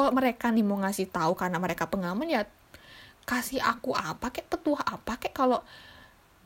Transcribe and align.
kalau 0.00 0.16
mereka 0.16 0.48
nih 0.48 0.64
mau 0.64 0.80
ngasih 0.80 1.12
tahu 1.12 1.36
karena 1.36 1.60
mereka 1.60 1.84
pengaman 1.84 2.24
ya 2.24 2.48
kasih 3.28 3.60
aku 3.60 3.92
apa 3.92 4.32
kayak 4.32 4.48
petua 4.48 4.80
apa 4.80 5.20
kayak 5.20 5.36
kalau 5.36 5.60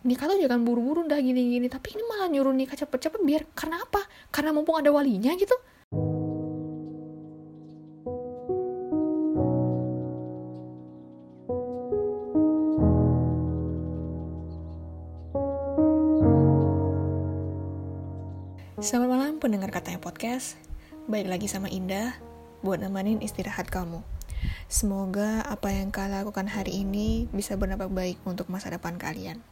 nikah 0.03 0.27
tuh 0.27 0.43
jangan 0.43 0.67
buru-buru 0.67 1.07
dah 1.07 1.23
gini-gini. 1.23 1.71
Tapi 1.71 1.95
ini 1.95 2.03
malah 2.03 2.27
nyuruh 2.27 2.51
nikah 2.51 2.75
cepet-cepet 2.75 3.23
biar 3.23 3.47
karena 3.55 3.79
apa? 3.79 4.03
Karena 4.35 4.51
mumpung 4.51 4.75
ada 4.75 4.91
walinya 4.91 5.31
gitu. 5.39 5.55
Selamat 18.83 19.09
malam 19.15 19.39
pendengar 19.39 19.71
katanya 19.71 20.03
podcast. 20.03 20.59
Baik 21.07 21.31
lagi 21.31 21.47
sama 21.47 21.71
Indah 21.71 22.34
Buat 22.65 22.81
nemenin 22.81 23.21
istirahat 23.21 23.69
kamu. 23.69 24.01
Semoga 24.73 25.45
apa 25.45 25.69
yang 25.69 25.93
kalian 25.93 26.25
lakukan 26.25 26.49
hari 26.49 26.81
ini 26.85 27.29
Bisa 27.29 27.61
berdampak 27.61 27.93
baik 27.93 28.17
untuk 28.25 28.49
masa 28.49 28.73
depan 28.73 28.97
kalian. 28.97 29.45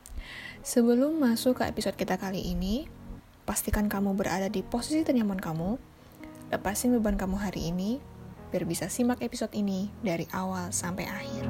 Sebelum 0.64 1.20
masuk 1.20 1.60
ke 1.60 1.69
episode 1.69 2.00
kita 2.00 2.16
kali 2.16 2.41
ini 2.41 2.88
Pastikan 3.45 3.92
kamu 3.92 4.16
berada 4.16 4.48
di 4.48 4.64
posisi 4.64 5.05
ternyaman 5.05 5.36
kamu. 5.45 5.77
Lepasin 6.56 6.96
beban 6.96 7.20
kamu 7.20 7.36
hari 7.36 7.69
ini 7.69 8.00
Biar 8.48 8.64
bisa 8.64 8.88
simak 8.88 9.20
episode 9.20 9.52
ini 9.52 9.92
Dari 10.00 10.24
awal 10.33 10.72
sampai 10.72 11.05
akhir 11.05 11.41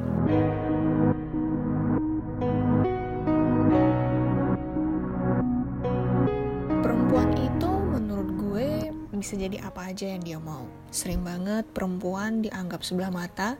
bisa 9.22 9.38
jadi 9.38 9.62
apa 9.62 9.94
aja 9.94 10.10
yang 10.10 10.26
dia 10.26 10.42
mau. 10.42 10.66
Sering 10.90 11.22
banget 11.22 11.62
perempuan 11.70 12.42
dianggap 12.42 12.82
sebelah 12.82 13.14
mata, 13.14 13.54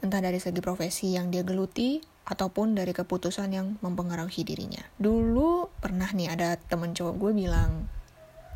entah 0.00 0.24
dari 0.24 0.40
segi 0.40 0.64
profesi 0.64 1.12
yang 1.12 1.28
dia 1.28 1.44
geluti, 1.44 2.00
ataupun 2.24 2.72
dari 2.72 2.96
keputusan 2.96 3.52
yang 3.52 3.76
mempengaruhi 3.84 4.48
dirinya. 4.48 4.80
Dulu 4.96 5.68
pernah 5.76 6.08
nih 6.08 6.32
ada 6.32 6.56
temen 6.56 6.96
cowok 6.96 7.20
gue 7.20 7.32
bilang, 7.36 7.84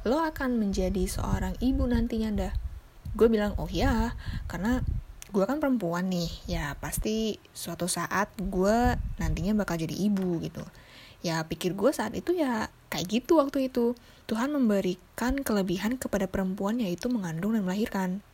lo 0.08 0.25
akan 0.25 0.56
menjadi 0.56 1.05
seorang 1.05 1.53
ibu 1.61 1.84
nantinya 1.84 2.33
dah. 2.33 2.55
Gue 3.12 3.28
bilang, 3.28 3.53
oh 3.61 3.69
ya, 3.69 4.17
karena 4.48 4.80
gue 5.28 5.45
kan 5.45 5.61
perempuan 5.61 6.08
nih, 6.08 6.33
ya 6.48 6.80
pasti 6.80 7.36
suatu 7.53 7.84
saat 7.84 8.33
gue 8.41 8.97
nantinya 9.20 9.53
bakal 9.53 9.77
jadi 9.77 9.92
ibu 9.92 10.41
gitu 10.41 10.64
ya 11.19 11.42
pikir 11.42 11.75
gue 11.75 11.91
saat 11.91 12.14
itu 12.14 12.30
ya 12.30 12.70
kayak 12.99 13.23
gitu 13.23 13.39
waktu 13.39 13.71
itu. 13.71 13.95
Tuhan 14.27 14.51
memberikan 14.51 15.39
kelebihan 15.47 16.03
kepada 16.03 16.27
perempuan 16.27 16.83
yaitu 16.83 17.07
mengandung 17.07 17.55
dan 17.55 17.63
melahirkan. 17.63 18.27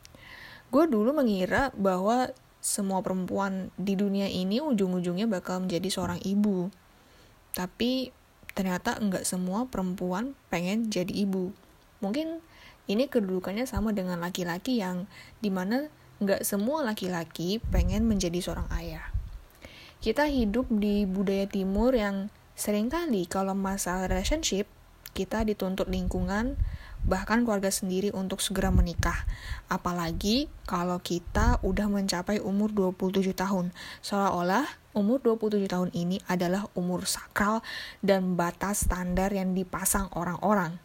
Gue 0.72 0.88
dulu 0.88 1.12
mengira 1.12 1.68
bahwa 1.76 2.32
semua 2.64 3.04
perempuan 3.04 3.68
di 3.76 3.92
dunia 3.92 4.24
ini 4.24 4.64
ujung-ujungnya 4.64 5.28
bakal 5.28 5.60
menjadi 5.68 5.92
seorang 5.92 6.18
ibu. 6.24 6.72
Tapi 7.52 8.08
ternyata 8.56 8.96
enggak 8.96 9.28
semua 9.28 9.68
perempuan 9.68 10.32
pengen 10.48 10.88
jadi 10.88 11.12
ibu. 11.12 11.52
Mungkin 12.00 12.40
ini 12.88 13.04
kedudukannya 13.04 13.68
sama 13.68 13.92
dengan 13.92 14.24
laki-laki 14.24 14.80
yang 14.80 15.04
di 15.44 15.52
mana 15.52 15.92
enggak 16.24 16.40
semua 16.40 16.80
laki-laki 16.80 17.60
pengen 17.68 18.08
menjadi 18.08 18.40
seorang 18.40 18.66
ayah. 18.80 19.04
Kita 20.00 20.24
hidup 20.24 20.72
di 20.72 21.04
budaya 21.04 21.44
timur 21.44 21.92
yang 21.92 22.32
Seringkali 22.54 23.26
kalau 23.26 23.50
masalah 23.58 24.06
relationship, 24.06 24.70
kita 25.10 25.42
dituntut 25.42 25.90
lingkungan, 25.90 26.54
bahkan 27.02 27.42
keluarga 27.42 27.70
sendiri 27.70 28.14
untuk 28.14 28.38
segera 28.38 28.70
menikah. 28.70 29.26
Apalagi 29.66 30.46
kalau 30.62 31.02
kita 31.02 31.58
udah 31.66 31.90
mencapai 31.90 32.38
umur 32.38 32.70
27 32.70 33.34
tahun. 33.34 33.74
Seolah-olah 34.06 34.66
umur 34.94 35.18
27 35.18 35.66
tahun 35.66 35.90
ini 35.94 36.22
adalah 36.30 36.70
umur 36.78 37.10
sakral 37.10 37.60
dan 38.06 38.38
batas 38.38 38.86
standar 38.86 39.34
yang 39.34 39.52
dipasang 39.52 40.06
orang-orang. 40.14 40.78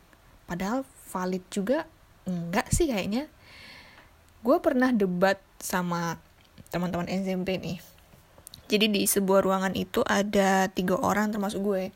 Padahal 0.49 0.81
valid 1.13 1.45
juga 1.53 1.85
enggak 2.25 2.65
sih 2.73 2.89
kayaknya. 2.89 3.29
Gue 4.41 4.57
pernah 4.57 4.89
debat 4.89 5.37
sama 5.61 6.17
teman-teman 6.73 7.09
SMP 7.09 7.61
nih 7.61 7.98
jadi 8.69 8.85
di 8.85 9.09
sebuah 9.09 9.41
ruangan 9.41 9.73
itu 9.73 10.05
ada 10.05 10.69
tiga 10.69 11.01
orang 11.01 11.33
termasuk 11.33 11.65
gue. 11.65 11.89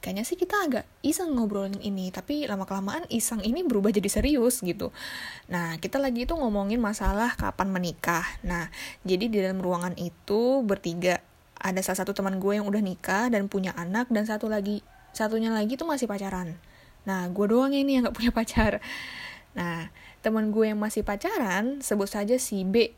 Kayaknya 0.00 0.24
sih 0.24 0.38
kita 0.38 0.56
agak 0.64 0.84
iseng 1.02 1.34
ngobrolin 1.34 1.76
ini, 1.82 2.08
tapi 2.14 2.48
lama-kelamaan 2.48 3.04
iseng 3.10 3.42
ini 3.42 3.66
berubah 3.66 3.90
jadi 3.90 4.06
serius 4.08 4.62
gitu. 4.62 4.94
Nah, 5.50 5.76
kita 5.82 6.00
lagi 6.00 6.24
itu 6.24 6.32
ngomongin 6.36 6.78
masalah 6.78 7.34
kapan 7.34 7.68
menikah. 7.74 8.22
Nah, 8.46 8.70
jadi 9.02 9.28
di 9.28 9.36
dalam 9.42 9.58
ruangan 9.58 9.98
itu 9.98 10.62
bertiga. 10.62 11.20
Ada 11.56 11.82
salah 11.82 12.04
satu 12.04 12.12
teman 12.12 12.38
gue 12.38 12.54
yang 12.54 12.68
udah 12.68 12.78
nikah 12.78 13.32
dan 13.32 13.50
punya 13.50 13.74
anak, 13.74 14.06
dan 14.12 14.28
satu 14.28 14.46
lagi, 14.46 14.84
satunya 15.16 15.50
lagi 15.50 15.74
tuh 15.74 15.88
masih 15.88 16.06
pacaran. 16.06 16.54
Nah, 17.08 17.26
gue 17.32 17.46
doang 17.48 17.72
ini 17.72 17.98
yang 17.98 18.06
gak 18.06 18.16
punya 18.16 18.30
pacar. 18.30 18.78
Nah, 19.56 19.88
teman 20.20 20.52
gue 20.52 20.70
yang 20.70 20.78
masih 20.78 21.02
pacaran, 21.02 21.80
sebut 21.80 22.06
saja 22.06 22.36
si 22.36 22.62
B 22.62 22.92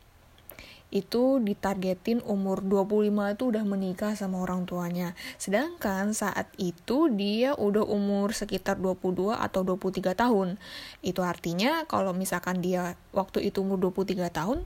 itu 0.89 1.37
ditargetin 1.37 2.25
umur 2.25 2.65
25 2.65 3.37
itu 3.37 3.43
udah 3.45 3.63
menikah 3.65 4.13
sama 4.17 4.41
orang 4.41 4.65
tuanya. 4.65 5.13
Sedangkan 5.37 6.17
saat 6.17 6.49
itu 6.57 7.13
dia 7.13 7.53
udah 7.53 7.85
umur 7.85 8.33
sekitar 8.33 8.81
22 8.81 9.37
atau 9.37 9.61
23 9.61 10.17
tahun. 10.17 10.57
Itu 11.05 11.21
artinya 11.21 11.85
kalau 11.85 12.13
misalkan 12.17 12.65
dia 12.65 12.97
waktu 13.13 13.53
itu 13.53 13.61
umur 13.61 13.93
23 13.93 14.33
tahun, 14.33 14.65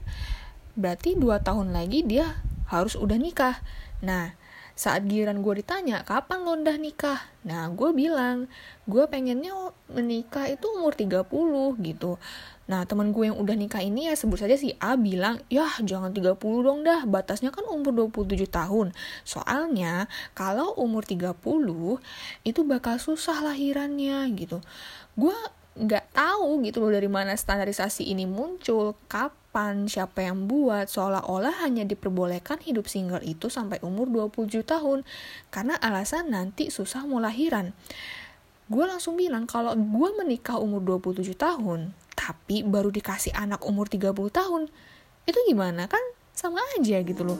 berarti 0.80 1.20
2 1.20 1.44
tahun 1.44 1.76
lagi 1.76 2.00
dia 2.08 2.40
harus 2.72 2.96
udah 2.96 3.20
nikah. 3.20 3.60
Nah, 4.00 4.32
saat 4.74 5.06
giliran 5.06 5.38
gue 5.38 5.62
ditanya, 5.62 6.02
kapan 6.02 6.42
lo 6.42 6.58
udah 6.58 6.74
nikah? 6.82 7.22
Nah, 7.46 7.70
gue 7.70 7.94
bilang, 7.94 8.50
gue 8.90 9.06
pengennya 9.06 9.54
menikah 9.86 10.50
itu 10.50 10.66
umur 10.66 10.98
30 10.98 11.30
gitu. 11.78 12.18
Nah, 12.64 12.88
teman 12.88 13.12
gue 13.12 13.28
yang 13.28 13.36
udah 13.36 13.52
nikah 13.52 13.84
ini 13.84 14.08
ya 14.08 14.16
sebut 14.16 14.40
saja 14.40 14.56
si 14.56 14.72
A 14.80 14.96
bilang, 14.96 15.36
ya 15.52 15.68
jangan 15.84 16.16
30 16.16 16.40
dong 16.40 16.80
dah, 16.80 17.04
batasnya 17.04 17.52
kan 17.52 17.68
umur 17.68 18.08
27 18.08 18.48
tahun. 18.48 18.96
Soalnya, 19.28 20.08
kalau 20.32 20.72
umur 20.80 21.04
30, 21.04 21.36
itu 22.48 22.60
bakal 22.64 22.96
susah 22.96 23.44
lahirannya 23.44 24.24
gitu. 24.32 24.64
Gue 25.12 25.36
nggak 25.74 26.14
tahu 26.14 26.62
gitu 26.62 26.78
loh 26.80 26.94
dari 26.94 27.10
mana 27.10 27.34
standarisasi 27.34 28.06
ini 28.06 28.24
muncul, 28.30 28.94
kapan, 29.10 29.90
siapa 29.90 30.22
yang 30.22 30.46
buat, 30.46 30.86
seolah-olah 30.86 31.66
hanya 31.66 31.82
diperbolehkan 31.82 32.62
hidup 32.62 32.86
single 32.86 33.20
itu 33.26 33.50
sampai 33.50 33.82
umur 33.82 34.06
27 34.08 34.64
tahun, 34.64 35.02
karena 35.50 35.74
alasan 35.82 36.30
nanti 36.30 36.70
susah 36.70 37.04
mau 37.04 37.18
lahiran. 37.18 37.74
Gue 38.64 38.88
langsung 38.88 39.20
bilang 39.20 39.44
kalau 39.44 39.76
gue 39.76 40.08
menikah 40.16 40.56
umur 40.56 40.80
27 40.80 41.36
tahun, 41.36 41.92
tapi 42.14 42.62
baru 42.62 42.88
dikasih 42.94 43.34
anak 43.36 43.66
umur 43.66 43.90
30 43.90 44.14
tahun, 44.30 44.70
itu 45.28 45.38
gimana 45.50 45.90
kan 45.90 46.02
sama 46.32 46.62
aja 46.78 47.02
gitu 47.02 47.22
loh. 47.22 47.38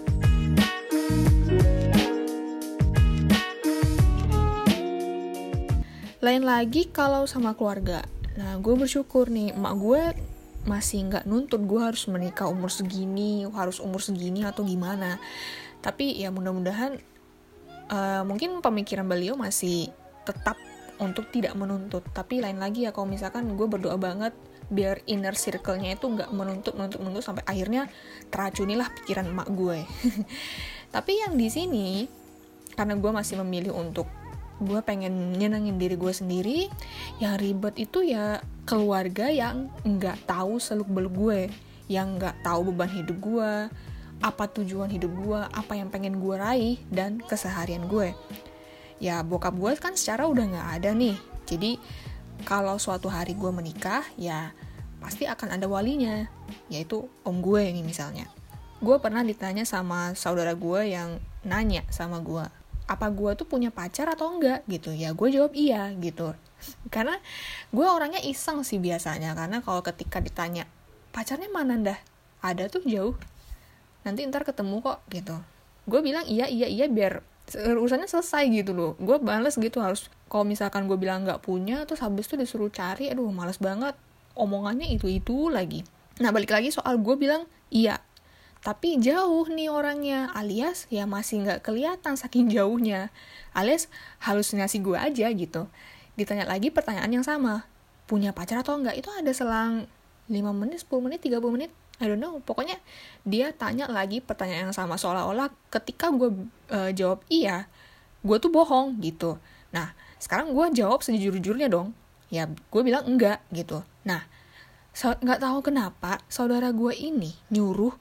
Lain 6.21 6.43
lagi 6.45 6.89
kalau 6.89 7.29
sama 7.29 7.53
keluarga, 7.55 8.05
Nah, 8.35 8.59
gue 8.59 8.75
bersyukur 8.75 9.31
nih, 9.31 9.55
emak 9.55 9.75
gue 9.79 10.03
masih 10.65 11.07
nggak 11.07 11.29
nuntut 11.29 11.61
gue 11.69 11.79
harus 11.79 12.09
menikah 12.11 12.51
umur 12.51 12.73
segini, 12.73 13.47
harus 13.47 13.79
umur 13.79 14.03
segini 14.03 14.43
atau 14.43 14.67
gimana. 14.67 15.23
Tapi 15.79 16.19
ya 16.19 16.35
mudah-mudahan 16.35 16.99
uh, 17.93 18.23
mungkin 18.27 18.59
pemikiran 18.59 19.07
beliau 19.07 19.39
masih 19.39 19.93
tetap 20.27 20.59
untuk 20.99 21.31
tidak 21.31 21.55
menuntut. 21.55 22.03
Tapi 22.11 22.43
lain 22.43 22.59
lagi 22.59 22.89
ya 22.89 22.91
kalau 22.91 23.07
misalkan 23.07 23.55
gue 23.55 23.67
berdoa 23.71 23.95
banget 24.01 24.35
biar 24.73 25.05
inner 25.05 25.37
circle-nya 25.37 25.97
itu 25.97 26.07
nggak 26.09 26.31
menuntut, 26.33 26.75
menuntut, 26.77 27.01
menuntut 27.01 27.25
sampai 27.25 27.45
akhirnya 27.45 27.89
teracunilah 28.33 28.89
pikiran 29.03 29.29
emak 29.29 29.49
gue. 29.53 29.79
Tapi 30.95 31.13
yang 31.21 31.35
di 31.37 31.49
sini 31.51 31.89
karena 32.75 32.99
gue 32.99 33.11
masih 33.11 33.39
memilih 33.43 33.75
untuk 33.75 34.07
gue 34.63 34.81
pengen 34.87 35.35
nyenengin 35.35 35.77
diri 35.79 35.99
gue 35.99 36.15
sendiri 36.15 36.59
yang 37.19 37.35
ribet 37.39 37.75
itu 37.75 38.07
ya 38.07 38.39
keluarga 38.63 39.27
yang 39.27 39.67
nggak 39.83 40.31
tahu 40.31 40.63
seluk 40.63 40.87
beluk 40.87 41.15
gue 41.15 41.41
yang 41.91 42.17
nggak 42.17 42.47
tahu 42.47 42.71
beban 42.71 42.91
hidup 42.91 43.19
gue 43.19 43.53
apa 44.23 44.45
tujuan 44.55 44.89
hidup 44.89 45.11
gue 45.11 45.41
apa 45.43 45.73
yang 45.75 45.91
pengen 45.91 46.23
gue 46.23 46.37
raih 46.39 46.77
dan 46.89 47.19
keseharian 47.19 47.91
gue 47.91 48.15
ya 49.03 49.27
bokap 49.27 49.59
gue 49.59 49.75
kan 49.77 49.99
secara 49.99 50.31
udah 50.31 50.45
nggak 50.47 50.69
ada 50.81 50.91
nih 50.95 51.19
jadi 51.45 51.77
kalau 52.45 52.77
suatu 52.79 53.09
hari 53.09 53.35
gue 53.35 53.51
menikah 53.51 54.05
ya 54.21 54.53
pasti 55.01 55.29
akan 55.29 55.57
ada 55.61 55.67
walinya 55.69 56.29
yaitu 56.69 57.09
om 57.25 57.41
gue 57.41 57.73
nih 57.73 57.85
misalnya. 57.85 58.29
Gue 58.85 59.01
pernah 59.01 59.25
ditanya 59.25 59.65
sama 59.65 60.13
saudara 60.13 60.53
gue 60.53 60.81
yang 60.93 61.19
nanya 61.45 61.85
sama 61.89 62.21
gue 62.21 62.45
apa 62.85 63.09
gue 63.09 63.33
tuh 63.33 63.49
punya 63.49 63.73
pacar 63.73 64.13
atau 64.13 64.37
enggak? 64.37 64.61
Gitu. 64.69 64.93
Ya 64.93 65.17
gue 65.17 65.29
jawab 65.33 65.57
iya 65.57 65.89
gitu. 65.97 66.37
Karena 66.95 67.17
gue 67.73 67.87
orangnya 67.89 68.21
iseng 68.21 68.61
sih 68.65 68.77
biasanya 68.81 69.33
karena 69.33 69.65
kalau 69.65 69.81
ketika 69.81 70.21
ditanya 70.21 70.69
pacarnya 71.13 71.49
mana 71.49 71.81
dah 71.81 71.99
ada 72.45 72.69
tuh 72.69 72.85
jauh. 72.85 73.17
Nanti 74.05 74.29
ntar 74.29 74.45
ketemu 74.45 74.85
kok 74.85 75.01
gitu. 75.09 75.37
Gue 75.89 76.01
bilang 76.05 76.29
iya 76.29 76.45
iya 76.45 76.69
iya 76.69 76.87
biar 76.89 77.25
urusannya 77.53 78.09
selesai 78.09 78.49
gitu 78.51 78.73
loh. 78.73 78.93
Gue 78.97 79.21
bales 79.21 79.61
gitu 79.61 79.85
harus 79.85 80.09
kalau 80.33 80.49
misalkan 80.49 80.89
gue 80.89 80.97
bilang 80.97 81.29
nggak 81.29 81.45
punya 81.45 81.85
terus 81.85 82.01
habis 82.01 82.25
itu 82.29 82.41
disuruh 82.41 82.73
cari 82.73 83.13
aduh 83.13 83.29
males 83.29 83.61
banget. 83.61 83.93
Omongannya 84.35 84.89
itu 84.91 85.07
itu 85.07 85.53
lagi. 85.53 85.85
Nah 86.19 86.33
balik 86.33 86.51
lagi 86.51 86.73
soal 86.73 86.99
gue 86.99 87.15
bilang 87.15 87.45
iya 87.69 88.01
tapi 88.65 88.97
jauh 88.97 89.45
nih 89.53 89.69
orangnya 89.69 90.33
alias 90.33 90.89
ya 90.89 91.05
masih 91.05 91.45
nggak 91.45 91.69
kelihatan 91.69 92.17
saking 92.17 92.49
jauhnya 92.49 93.13
alias 93.53 93.93
halusinasi 94.25 94.81
gue 94.81 94.97
aja 94.97 95.29
gitu. 95.29 95.69
Ditanya 96.17 96.49
lagi 96.49 96.73
pertanyaan 96.73 97.13
yang 97.13 97.27
sama 97.29 97.69
punya 98.09 98.33
pacar 98.33 98.65
atau 98.65 98.81
enggak 98.81 98.97
itu 98.97 99.13
ada 99.13 99.33
selang 99.37 99.85
5 100.29 100.35
menit 100.57 100.83
10 100.83 101.05
menit 101.05 101.21
30 101.21 101.55
menit 101.55 101.71
I 102.03 102.11
don't 102.11 102.19
know. 102.19 102.43
Pokoknya 102.43 102.83
dia 103.23 103.55
tanya 103.55 103.87
lagi 103.87 104.19
pertanyaan 104.19 104.71
yang 104.71 104.77
sama 104.77 104.99
seolah-olah 104.99 105.51
ketika 105.71 106.11
gue 106.11 106.31
uh, 106.75 106.91
jawab 106.91 107.23
iya 107.31 107.71
gue 108.25 108.37
tuh 108.43 108.51
bohong 108.51 108.99
gitu. 108.99 109.39
Nah 109.71 109.95
sekarang 110.19 110.51
gue 110.51 110.65
jawab 110.75 111.07
sejujur-jujurnya 111.07 111.71
dong. 111.71 111.95
Ya 112.33 112.51
gue 112.51 112.83
bilang 112.83 113.07
enggak 113.07 113.45
gitu. 113.55 113.87
Nah 114.03 114.27
nggak 114.95 115.43
tahu 115.43 115.59
kenapa 115.71 116.23
saudara 116.31 116.71
gue 116.71 116.95
ini 116.95 117.35
nyuruh 117.51 117.95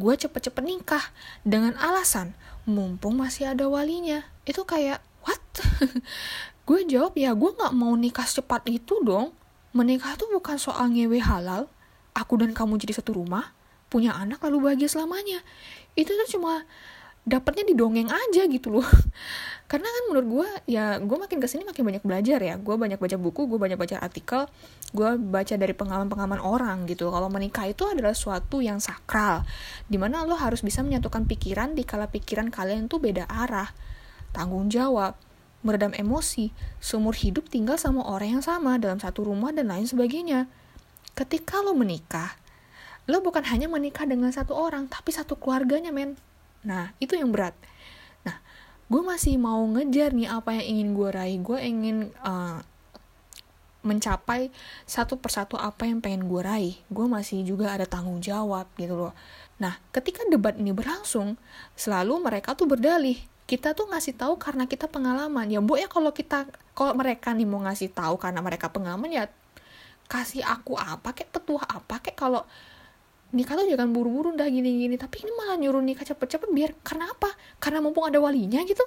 gue 0.00 0.14
cepet-cepet 0.16 0.64
nikah 0.64 1.04
dengan 1.44 1.76
alasan 1.76 2.32
mumpung 2.64 3.16
masih 3.16 3.52
ada 3.56 3.64
walinya. 3.68 4.28
Itu 4.44 4.68
kayak 4.68 5.00
what? 5.24 5.40
Gue 6.68 6.84
jawab 6.84 7.16
ya 7.16 7.32
gue 7.32 7.48
nggak 7.48 7.72
mau 7.72 7.96
nikah 7.96 8.28
secepat 8.28 8.68
itu 8.68 9.00
dong 9.00 9.32
menikah 9.72 10.16
tuh 10.16 10.30
bukan 10.32 10.56
soal 10.56 10.88
ngewe 10.92 11.20
halal. 11.20 11.68
Aku 12.16 12.34
dan 12.40 12.50
kamu 12.50 12.82
jadi 12.82 12.98
satu 12.98 13.14
rumah 13.14 13.54
punya 13.88 14.16
anak 14.16 14.42
lalu 14.44 14.70
bahagia 14.70 14.90
selamanya. 14.90 15.40
Itu 15.94 16.12
tuh 16.12 16.28
cuma 16.38 16.66
dapatnya 17.28 17.68
di 17.68 17.74
dongeng 17.76 18.08
aja 18.08 18.42
gitu 18.48 18.72
loh. 18.72 18.88
Karena 19.70 19.84
kan 19.84 20.02
menurut 20.08 20.26
gue 20.26 20.48
ya 20.72 20.96
gue 20.96 21.18
makin 21.20 21.44
ke 21.44 21.46
sini 21.46 21.62
makin 21.68 21.84
banyak 21.84 22.02
belajar 22.02 22.40
ya. 22.40 22.56
Gue 22.56 22.74
banyak 22.80 22.96
baca 22.96 23.16
buku 23.20 23.46
gue 23.46 23.58
banyak 23.60 23.78
baca 23.78 24.00
artikel 24.00 24.48
gue 24.96 25.10
baca 25.20 25.54
dari 25.60 25.76
pengalaman-pengalaman 25.76 26.40
orang 26.40 26.88
gitu. 26.88 27.12
Kalau 27.12 27.28
menikah 27.28 27.68
itu 27.68 27.84
adalah 27.84 28.16
suatu 28.16 28.64
yang 28.64 28.80
sakral 28.80 29.44
di 29.86 30.00
mana 30.00 30.24
lo 30.24 30.34
harus 30.34 30.64
bisa 30.64 30.80
menyatukan 30.80 31.28
pikiran 31.28 31.76
di 31.76 31.84
kala 31.84 32.08
pikiran 32.08 32.48
kalian 32.48 32.88
tuh 32.88 32.98
beda 32.98 33.28
arah 33.28 33.68
tanggung 34.32 34.72
jawab 34.72 35.27
meredam 35.62 35.90
emosi 35.94 36.54
seumur 36.78 37.14
hidup 37.18 37.50
tinggal 37.50 37.74
sama 37.74 38.06
orang 38.06 38.38
yang 38.38 38.44
sama 38.44 38.78
dalam 38.78 39.02
satu 39.02 39.26
rumah 39.26 39.50
dan 39.50 39.70
lain 39.70 39.84
sebagainya 39.84 40.46
ketika 41.18 41.58
lo 41.60 41.74
menikah 41.74 42.38
lo 43.10 43.18
bukan 43.24 43.42
hanya 43.46 43.66
menikah 43.66 44.06
dengan 44.06 44.30
satu 44.30 44.54
orang 44.54 44.86
tapi 44.86 45.10
satu 45.10 45.34
keluarganya 45.34 45.90
men 45.90 46.14
Nah, 46.66 46.90
itu 46.98 47.14
yang 47.14 47.30
berat. 47.30 47.54
Nah, 48.26 48.36
gue 48.90 49.02
masih 49.04 49.38
mau 49.38 49.62
ngejar 49.62 50.10
nih 50.14 50.28
apa 50.30 50.58
yang 50.58 50.66
ingin 50.66 50.88
gue 50.96 51.08
raih. 51.12 51.38
Gue 51.38 51.58
ingin 51.62 52.10
uh, 52.24 52.58
mencapai 53.86 54.50
satu 54.82 55.16
persatu 55.16 55.54
apa 55.54 55.86
yang 55.86 56.02
pengen 56.02 56.26
gue 56.26 56.42
raih. 56.42 56.74
Gue 56.90 57.06
masih 57.06 57.46
juga 57.46 57.70
ada 57.70 57.86
tanggung 57.86 58.18
jawab 58.18 58.66
gitu 58.74 58.98
loh. 58.98 59.14
Nah, 59.62 59.78
ketika 59.94 60.26
debat 60.26 60.54
ini 60.58 60.74
berlangsung, 60.74 61.38
selalu 61.78 62.18
mereka 62.22 62.58
tuh 62.58 62.66
berdalih. 62.66 63.18
Kita 63.48 63.72
tuh 63.72 63.88
ngasih 63.88 64.14
tahu 64.20 64.36
karena 64.36 64.68
kita 64.68 64.92
pengalaman. 64.92 65.48
Ya, 65.48 65.64
Bu 65.64 65.80
ya 65.80 65.88
kalau 65.88 66.12
kita 66.12 66.44
kalau 66.76 66.92
mereka 66.92 67.32
nih 67.32 67.48
mau 67.48 67.64
ngasih 67.64 67.88
tahu 67.96 68.20
karena 68.20 68.44
mereka 68.44 68.68
pengalaman 68.68 69.08
ya 69.08 69.24
kasih 70.08 70.44
aku 70.44 70.76
apa 70.76 71.16
kayak 71.16 71.32
petua 71.32 71.64
apa 71.64 72.00
kayak 72.00 72.16
kalau 72.16 72.44
nikah 73.32 73.60
tuh 73.60 73.68
jangan 73.68 73.88
buru-buru 73.88 74.36
dah 74.36 74.44
gini-gini. 74.52 75.00
Tapi 75.00 75.24
ini 75.24 75.32
malah 75.32 75.56
nyuruh 75.56 75.80
nikah 75.80 76.04
cepet-cepet 76.04 76.48
biar 76.52 76.76
karena 76.84 77.08
apa? 77.08 77.32
Karena 77.56 77.80
mumpung 77.80 78.04
ada 78.04 78.20
walinya 78.20 78.60
gitu. 78.68 78.84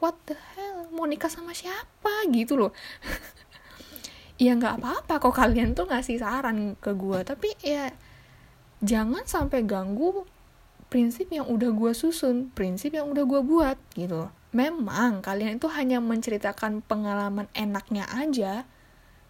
What 0.00 0.16
the 0.24 0.36
hell? 0.56 0.88
Mau 0.96 1.04
nikah 1.04 1.28
sama 1.28 1.52
siapa? 1.52 2.24
Gitu 2.32 2.56
loh. 2.56 2.72
Ya 4.36 4.52
nggak 4.52 4.84
apa-apa 4.84 5.16
kok 5.16 5.32
kalian 5.32 5.72
tuh 5.72 5.88
ngasih 5.88 6.20
saran 6.20 6.76
ke 6.76 6.92
gue 6.92 7.24
tapi 7.24 7.56
ya 7.64 7.88
jangan 8.84 9.24
sampai 9.24 9.64
ganggu 9.64 10.28
prinsip 10.96 11.28
yang 11.28 11.44
udah 11.44 11.76
gue 11.76 11.92
susun 11.92 12.48
prinsip 12.56 12.96
yang 12.96 13.12
udah 13.12 13.28
gue 13.28 13.40
buat 13.44 13.76
gitu. 13.92 14.32
Memang 14.56 15.20
kalian 15.20 15.60
itu 15.60 15.68
hanya 15.68 16.00
menceritakan 16.00 16.80
pengalaman 16.80 17.52
enaknya 17.52 18.08
aja. 18.08 18.64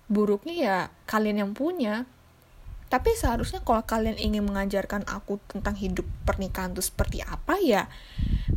Buruknya 0.06 0.54
ya 0.54 0.78
kalian 1.10 1.42
yang 1.42 1.52
punya. 1.58 2.06
Tapi 2.86 3.18
seharusnya 3.18 3.66
kalau 3.66 3.82
kalian 3.82 4.14
ingin 4.14 4.46
mengajarkan 4.46 5.10
aku 5.10 5.42
tentang 5.50 5.74
hidup 5.74 6.06
pernikahan 6.22 6.70
itu 6.70 6.86
seperti 6.86 7.18
apa 7.26 7.58
ya 7.58 7.90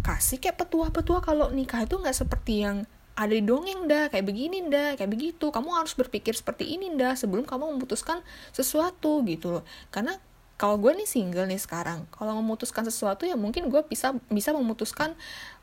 kasih 0.05 0.37
kayak 0.37 0.61
petua-petua 0.61 1.25
kalau 1.25 1.49
nikah 1.49 1.81
itu 1.81 1.97
nggak 1.97 2.13
seperti 2.13 2.61
yang 2.61 2.85
ada 3.17 3.33
di 3.33 3.41
dongeng 3.41 3.89
dah 3.89 4.13
kayak 4.13 4.29
begini 4.29 4.69
dah 4.69 4.93
kayak 4.93 5.09
begitu. 5.09 5.49
Kamu 5.49 5.73
harus 5.73 5.97
berpikir 5.97 6.37
seperti 6.37 6.77
ini 6.77 6.93
dah 6.93 7.17
sebelum 7.17 7.49
kamu 7.49 7.73
memutuskan 7.73 8.21
sesuatu 8.53 9.25
gitu 9.25 9.57
loh. 9.57 9.63
Karena 9.89 10.21
kalau 10.59 10.75
gue 10.75 10.91
nih 10.91 11.07
single 11.07 11.47
nih 11.47 11.55
sekarang 11.55 12.03
kalau 12.11 12.35
memutuskan 12.43 12.83
sesuatu 12.83 13.23
ya 13.23 13.39
mungkin 13.39 13.71
gue 13.71 13.79
bisa 13.87 14.11
bisa 14.27 14.51
memutuskan 14.51 15.15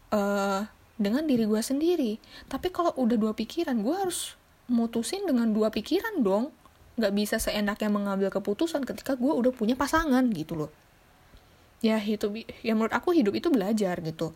uh, 0.08 0.64
dengan 0.96 1.28
diri 1.28 1.44
gue 1.44 1.60
sendiri. 1.60 2.16
Tapi 2.48 2.72
kalau 2.72 2.96
udah 2.96 3.20
dua 3.20 3.36
pikiran 3.36 3.76
gue 3.84 3.92
harus 3.92 4.34
mutusin 4.72 5.28
dengan 5.28 5.52
dua 5.52 5.68
pikiran 5.68 6.24
dong. 6.24 6.48
Nggak 6.96 7.12
bisa 7.12 7.36
seenaknya 7.36 7.92
mengambil 7.92 8.32
keputusan 8.32 8.88
ketika 8.88 9.20
gue 9.20 9.28
udah 9.28 9.52
punya 9.52 9.76
pasangan 9.76 10.24
gitu 10.32 10.64
loh. 10.64 10.72
Ya 11.84 12.00
itu 12.00 12.32
ya 12.64 12.72
menurut 12.72 12.96
aku 12.96 13.12
hidup 13.12 13.36
itu 13.36 13.52
belajar 13.52 14.00
gitu. 14.00 14.32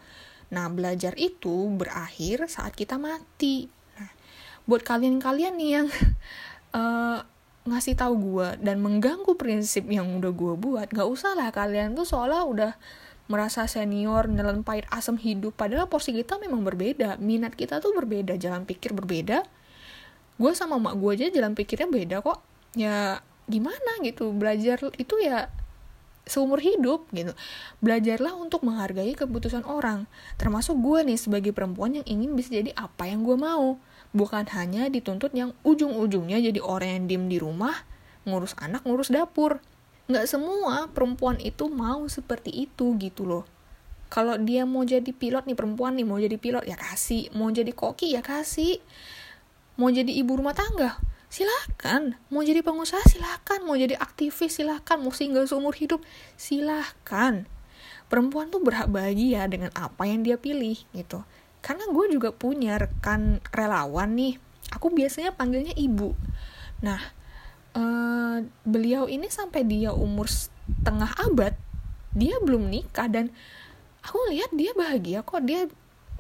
Nah 0.53 0.69
belajar 0.69 1.17
itu 1.17 1.73
berakhir 1.73 2.53
saat 2.53 2.77
kita 2.77 3.01
mati. 3.01 3.73
Nah 3.97 4.13
buat 4.69 4.85
kalian-kalian 4.85 5.57
nih 5.57 5.71
yang 5.81 5.89
uh, 6.77 7.25
ngasih 7.71 7.95
tahu 7.95 8.15
gue 8.19 8.49
dan 8.61 8.83
mengganggu 8.83 9.39
prinsip 9.39 9.87
yang 9.87 10.11
udah 10.19 10.35
gue 10.35 10.55
buat 10.59 10.91
nggak 10.91 11.09
usah 11.09 11.39
lah. 11.39 11.55
Kalian 11.55 11.95
tuh 11.95 12.05
seolah 12.05 12.43
udah 12.45 12.73
merasa 13.31 13.71
senior 13.71 14.27
nelan 14.27 14.67
pahit 14.67 14.85
asam 14.91 15.15
hidup. 15.15 15.55
Padahal 15.55 15.87
porsi 15.87 16.11
kita 16.11 16.37
memang 16.43 16.67
berbeda 16.67 17.17
minat 17.23 17.55
kita 17.55 17.79
tuh 17.79 17.95
berbeda 17.95 18.35
jalan 18.35 18.67
pikir 18.67 18.91
berbeda. 18.91 19.47
Gue 20.35 20.53
sama 20.59 20.83
mak 20.83 20.99
gue 20.99 21.11
aja 21.15 21.27
jalan 21.31 21.55
pikirnya 21.55 21.87
beda 21.87 22.17
kok. 22.27 22.43
Ya 22.75 23.23
gimana 23.47 24.03
gitu? 24.03 24.35
Belajar 24.35 24.83
itu 24.99 25.15
ya 25.23 25.47
seumur 26.27 26.59
hidup 26.59 27.07
gitu. 27.15 27.35
Belajarlah 27.79 28.35
untuk 28.35 28.67
menghargai 28.67 29.15
keputusan 29.15 29.63
orang. 29.63 30.11
Termasuk 30.39 30.75
gue 30.79 31.07
nih 31.07 31.19
sebagai 31.19 31.55
perempuan 31.55 31.99
yang 31.99 32.07
ingin 32.11 32.35
bisa 32.35 32.51
jadi 32.51 32.75
apa 32.75 33.07
yang 33.07 33.23
gue 33.23 33.39
mau 33.39 33.79
bukan 34.11 34.47
hanya 34.55 34.91
dituntut 34.91 35.31
yang 35.35 35.55
ujung-ujungnya 35.63 36.43
jadi 36.43 36.61
orang 36.63 36.91
yang 36.91 37.05
diem 37.07 37.25
di 37.31 37.39
rumah 37.39 37.87
ngurus 38.27 38.55
anak 38.59 38.83
ngurus 38.85 39.11
dapur. 39.11 39.63
Nggak 40.11 40.27
semua 40.27 40.91
perempuan 40.91 41.39
itu 41.39 41.71
mau 41.71 42.05
seperti 42.11 42.51
itu 42.67 42.99
gitu 42.99 43.25
loh. 43.25 43.45
Kalau 44.11 44.35
dia 44.43 44.67
mau 44.67 44.83
jadi 44.83 45.07
pilot 45.15 45.47
nih 45.47 45.55
perempuan 45.55 45.95
nih 45.95 46.07
mau 46.07 46.19
jadi 46.19 46.35
pilot 46.35 46.67
ya 46.67 46.75
kasih. 46.75 47.31
Mau 47.31 47.49
jadi 47.55 47.71
koki 47.71 48.19
ya 48.19 48.23
kasih. 48.27 48.83
Mau 49.79 49.89
jadi 49.89 50.11
ibu 50.11 50.35
rumah 50.35 50.53
tangga 50.53 50.99
silahkan 51.31 52.19
mau 52.27 52.43
jadi 52.43 52.59
pengusaha 52.59 53.07
silahkan 53.07 53.63
mau 53.63 53.79
jadi 53.79 53.95
aktivis 53.95 54.59
silahkan 54.59 54.99
mau 54.99 55.15
single 55.15 55.47
seumur 55.47 55.71
hidup 55.79 56.03
silahkan 56.35 57.47
perempuan 58.11 58.51
tuh 58.51 58.59
berhak 58.59 58.91
bahagia 58.91 59.47
dengan 59.47 59.71
apa 59.79 60.11
yang 60.11 60.27
dia 60.27 60.35
pilih 60.35 60.75
gitu 60.91 61.23
karena 61.61 61.85
gue 61.93 62.07
juga 62.13 62.33
punya 62.33 62.81
rekan 62.81 63.39
relawan 63.53 64.17
nih 64.17 64.41
aku 64.73 64.93
biasanya 64.95 65.35
panggilnya 65.35 65.75
ibu. 65.75 66.15
Nah 66.81 67.01
uh, 67.75 68.39
beliau 68.63 69.11
ini 69.11 69.27
sampai 69.29 69.67
dia 69.67 69.91
umur 69.93 70.31
setengah 70.31 71.11
abad 71.21 71.55
dia 72.11 72.39
belum 72.43 72.67
nikah 72.71 73.07
dan 73.07 73.31
aku 74.03 74.19
lihat 74.35 74.51
dia 74.55 74.75
bahagia 74.75 75.23
kok 75.23 75.43
dia 75.47 75.71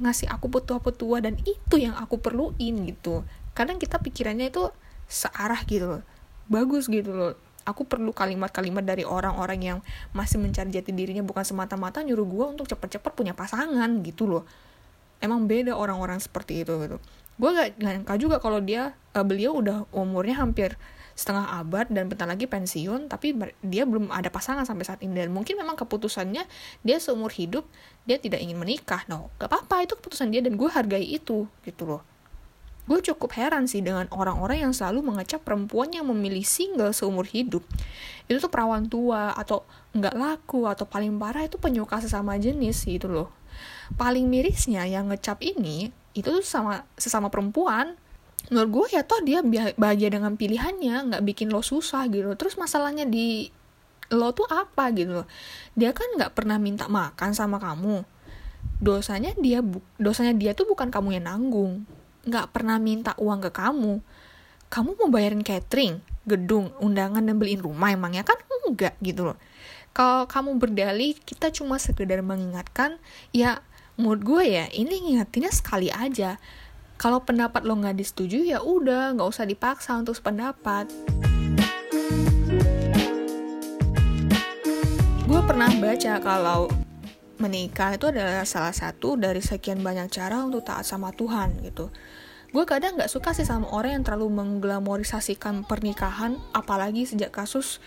ngasih 0.00 0.30
aku 0.30 0.48
petua-petua 0.48 1.20
dan 1.20 1.36
itu 1.44 1.76
yang 1.76 1.94
aku 1.98 2.18
perluin 2.18 2.86
gitu. 2.86 3.26
Kadang 3.52 3.76
kita 3.76 3.98
pikirannya 3.98 4.48
itu 4.48 4.70
searah 5.10 5.60
gitu 5.66 5.98
loh 5.98 6.02
bagus 6.50 6.90
gitu 6.90 7.14
loh. 7.14 7.34
Aku 7.68 7.86
perlu 7.86 8.10
kalimat-kalimat 8.10 8.82
dari 8.82 9.04
orang-orang 9.06 9.60
yang 9.60 9.78
masih 10.16 10.40
mencari 10.40 10.72
jati 10.72 10.90
dirinya 10.90 11.22
bukan 11.22 11.44
semata-mata 11.44 12.02
nyuruh 12.02 12.26
gue 12.26 12.46
untuk 12.58 12.66
cepet-cepet 12.66 13.12
punya 13.14 13.36
pasangan 13.36 14.00
gitu 14.02 14.26
loh 14.26 14.42
emang 15.20 15.46
beda 15.46 15.76
orang-orang 15.76 16.18
seperti 16.18 16.64
itu 16.64 16.74
gitu. 16.80 16.96
Gue 17.40 17.50
gak 17.56 17.80
nyangka 17.80 18.14
juga 18.20 18.36
kalau 18.36 18.60
dia 18.60 18.92
uh, 19.16 19.24
beliau 19.24 19.56
udah 19.60 19.88
umurnya 19.96 20.36
hampir 20.36 20.76
setengah 21.16 21.60
abad 21.60 21.84
dan 21.92 22.08
bentar 22.08 22.24
lagi 22.24 22.48
pensiun 22.48 23.12
tapi 23.12 23.36
dia 23.60 23.84
belum 23.84 24.08
ada 24.08 24.32
pasangan 24.32 24.64
sampai 24.64 24.84
saat 24.84 25.00
ini. 25.00 25.16
Dan 25.16 25.32
mungkin 25.32 25.56
memang 25.56 25.76
keputusannya 25.76 26.44
dia 26.84 26.96
seumur 27.00 27.32
hidup 27.32 27.64
dia 28.04 28.20
tidak 28.20 28.44
ingin 28.44 28.60
menikah. 28.60 29.04
No 29.08 29.32
gak 29.40 29.48
apa-apa 29.52 29.88
itu 29.88 29.96
keputusan 29.96 30.32
dia 30.32 30.44
dan 30.44 30.56
gue 30.56 30.68
hargai 30.68 31.04
itu 31.04 31.48
gitu 31.64 31.84
loh. 31.88 32.02
Gue 32.88 32.98
cukup 33.04 33.30
heran 33.38 33.70
sih 33.70 33.84
dengan 33.86 34.10
orang-orang 34.10 34.66
yang 34.66 34.72
selalu 34.74 35.04
mengecap 35.14 35.46
perempuan 35.46 35.94
yang 35.94 36.10
memilih 36.10 36.42
single 36.42 36.90
seumur 36.90 37.22
hidup. 37.22 37.62
Itu 38.26 38.42
tuh 38.42 38.50
perawan 38.50 38.90
tua 38.90 39.30
atau 39.36 39.62
nggak 39.90 40.14
laku 40.14 40.70
atau 40.70 40.86
paling 40.86 41.18
parah 41.18 41.46
itu 41.46 41.58
penyuka 41.58 41.98
sesama 41.98 42.38
jenis 42.38 42.86
gitu 42.86 43.10
loh. 43.10 43.28
Paling 43.98 44.30
mirisnya 44.30 44.86
yang 44.86 45.10
ngecap 45.10 45.42
ini 45.42 45.90
itu 46.14 46.28
tuh 46.30 46.46
sama 46.46 46.86
sesama 46.94 47.26
perempuan. 47.26 47.98
Menurut 48.48 48.70
gue 48.70 48.98
ya 48.98 49.02
toh 49.02 49.20
dia 49.20 49.42
bahagia 49.76 50.14
dengan 50.14 50.38
pilihannya 50.38 51.12
nggak 51.12 51.22
bikin 51.26 51.52
lo 51.52 51.60
susah 51.60 52.08
gitu 52.08 52.32
terus 52.38 52.56
masalahnya 52.56 53.04
di 53.04 53.50
lo 54.14 54.30
tuh 54.30 54.46
apa 54.46 54.94
gitu 54.94 55.22
loh. 55.22 55.26
Dia 55.74 55.90
kan 55.90 56.06
nggak 56.14 56.38
pernah 56.38 56.56
minta 56.62 56.86
makan 56.86 57.34
sama 57.34 57.58
kamu. 57.58 58.06
Dosanya 58.80 59.34
dia 59.36 59.60
dosanya 59.98 60.32
dia 60.38 60.54
tuh 60.54 60.70
bukan 60.70 60.88
kamu 60.94 61.18
yang 61.18 61.26
nanggung. 61.26 61.82
Nggak 62.26 62.54
pernah 62.54 62.78
minta 62.78 63.18
uang 63.18 63.42
ke 63.42 63.50
kamu. 63.50 63.98
Kamu 64.70 64.90
mau 65.02 65.10
bayarin 65.10 65.42
catering 65.42 65.98
gedung 66.30 66.70
undangan 66.78 67.26
dan 67.26 67.42
beliin 67.42 67.58
rumah 67.58 67.90
emangnya? 67.90 68.22
Kan 68.22 68.38
enggak 68.70 68.94
gitu 69.02 69.26
loh 69.26 69.38
kalau 69.90 70.30
kamu 70.30 70.56
berdalih 70.56 71.18
kita 71.26 71.50
cuma 71.50 71.76
sekedar 71.82 72.22
mengingatkan 72.22 73.02
ya 73.34 73.64
menurut 73.98 74.22
gue 74.22 74.44
ya 74.46 74.66
ini 74.70 75.02
ngingetinnya 75.10 75.50
sekali 75.50 75.90
aja 75.90 76.38
kalau 77.00 77.24
pendapat 77.24 77.66
lo 77.66 77.74
nggak 77.76 77.98
disetujui 77.98 78.52
ya 78.54 78.62
udah 78.62 79.16
nggak 79.18 79.28
usah 79.28 79.44
dipaksa 79.48 79.98
untuk 79.98 80.14
sependapat 80.14 80.86
gue 85.30 85.40
pernah 85.46 85.70
baca 85.78 86.12
kalau 86.18 86.66
menikah 87.40 87.96
itu 87.96 88.12
adalah 88.12 88.44
salah 88.44 88.76
satu 88.76 89.16
dari 89.16 89.40
sekian 89.40 89.80
banyak 89.80 90.12
cara 90.12 90.44
untuk 90.44 90.60
taat 90.60 90.84
sama 90.84 91.08
Tuhan 91.16 91.64
gitu. 91.64 91.88
Gue 92.50 92.64
kadang 92.66 92.98
nggak 92.98 93.10
suka 93.10 93.30
sih 93.30 93.46
sama 93.46 93.70
orang 93.70 94.00
yang 94.00 94.04
terlalu 94.06 94.30
mengglamorisasikan 94.34 95.62
pernikahan, 95.66 96.34
apalagi 96.50 97.06
sejak 97.06 97.30
kasus 97.30 97.78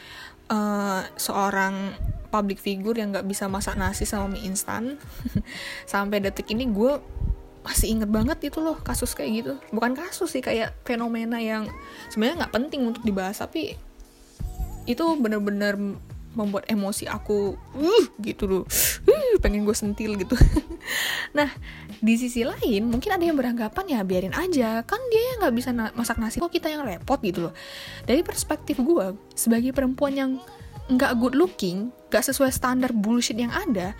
uh, 0.47 1.03
seorang 1.19 1.91
public 2.31 2.57
figure 2.57 2.95
yang 2.95 3.11
nggak 3.11 3.27
bisa 3.27 3.51
masak 3.51 3.75
nasi 3.75 4.07
sama 4.07 4.31
mie 4.31 4.47
instan. 4.47 4.95
Sampai 5.91 6.23
detik 6.23 6.47
ini 6.49 6.65
gue 6.71 6.97
masih 7.63 7.95
inget 7.95 8.11
banget 8.11 8.51
itu 8.51 8.63
loh 8.63 8.79
kasus 8.79 9.11
kayak 9.15 9.31
gitu. 9.43 9.53
Bukan 9.75 9.99
kasus 9.99 10.31
sih 10.31 10.43
kayak 10.43 10.75
fenomena 10.87 11.43
yang 11.43 11.67
sebenarnya 12.07 12.47
nggak 12.47 12.53
penting 12.55 12.87
untuk 12.87 13.03
dibahas, 13.03 13.43
tapi 13.43 13.75
itu 14.83 15.03
bener-bener 15.19 15.79
membuat 16.33 16.65
emosi 16.65 17.05
aku 17.05 17.55
uh 17.77 18.05
gitu 18.19 18.49
loh 18.49 18.63
uh, 19.05 19.35
pengen 19.43 19.63
gue 19.63 19.75
sentil 19.77 20.17
gitu 20.17 20.33
nah 21.37 21.49
di 22.03 22.19
sisi 22.19 22.43
lain 22.43 22.91
mungkin 22.91 23.15
ada 23.15 23.23
yang 23.23 23.39
beranggapan 23.39 23.85
ya 23.87 23.99
biarin 24.03 24.35
aja. 24.35 24.83
Kan 24.83 24.99
dia 25.07 25.23
yang 25.33 25.47
nggak 25.47 25.55
bisa 25.55 25.71
na 25.71 25.95
masak 25.95 26.19
nasi 26.19 26.43
kok 26.43 26.51
kita 26.51 26.67
yang 26.67 26.83
repot 26.83 27.15
gitu 27.23 27.47
loh. 27.47 27.53
Dari 28.03 28.19
perspektif 28.19 28.75
gue 28.83 29.15
sebagai 29.31 29.71
perempuan 29.71 30.11
yang 30.11 30.31
nggak 30.91 31.15
good 31.15 31.39
looking 31.39 31.95
gak 32.11 32.27
sesuai 32.27 32.51
standar 32.51 32.91
bullshit 32.91 33.39
yang 33.39 33.55
ada 33.55 33.95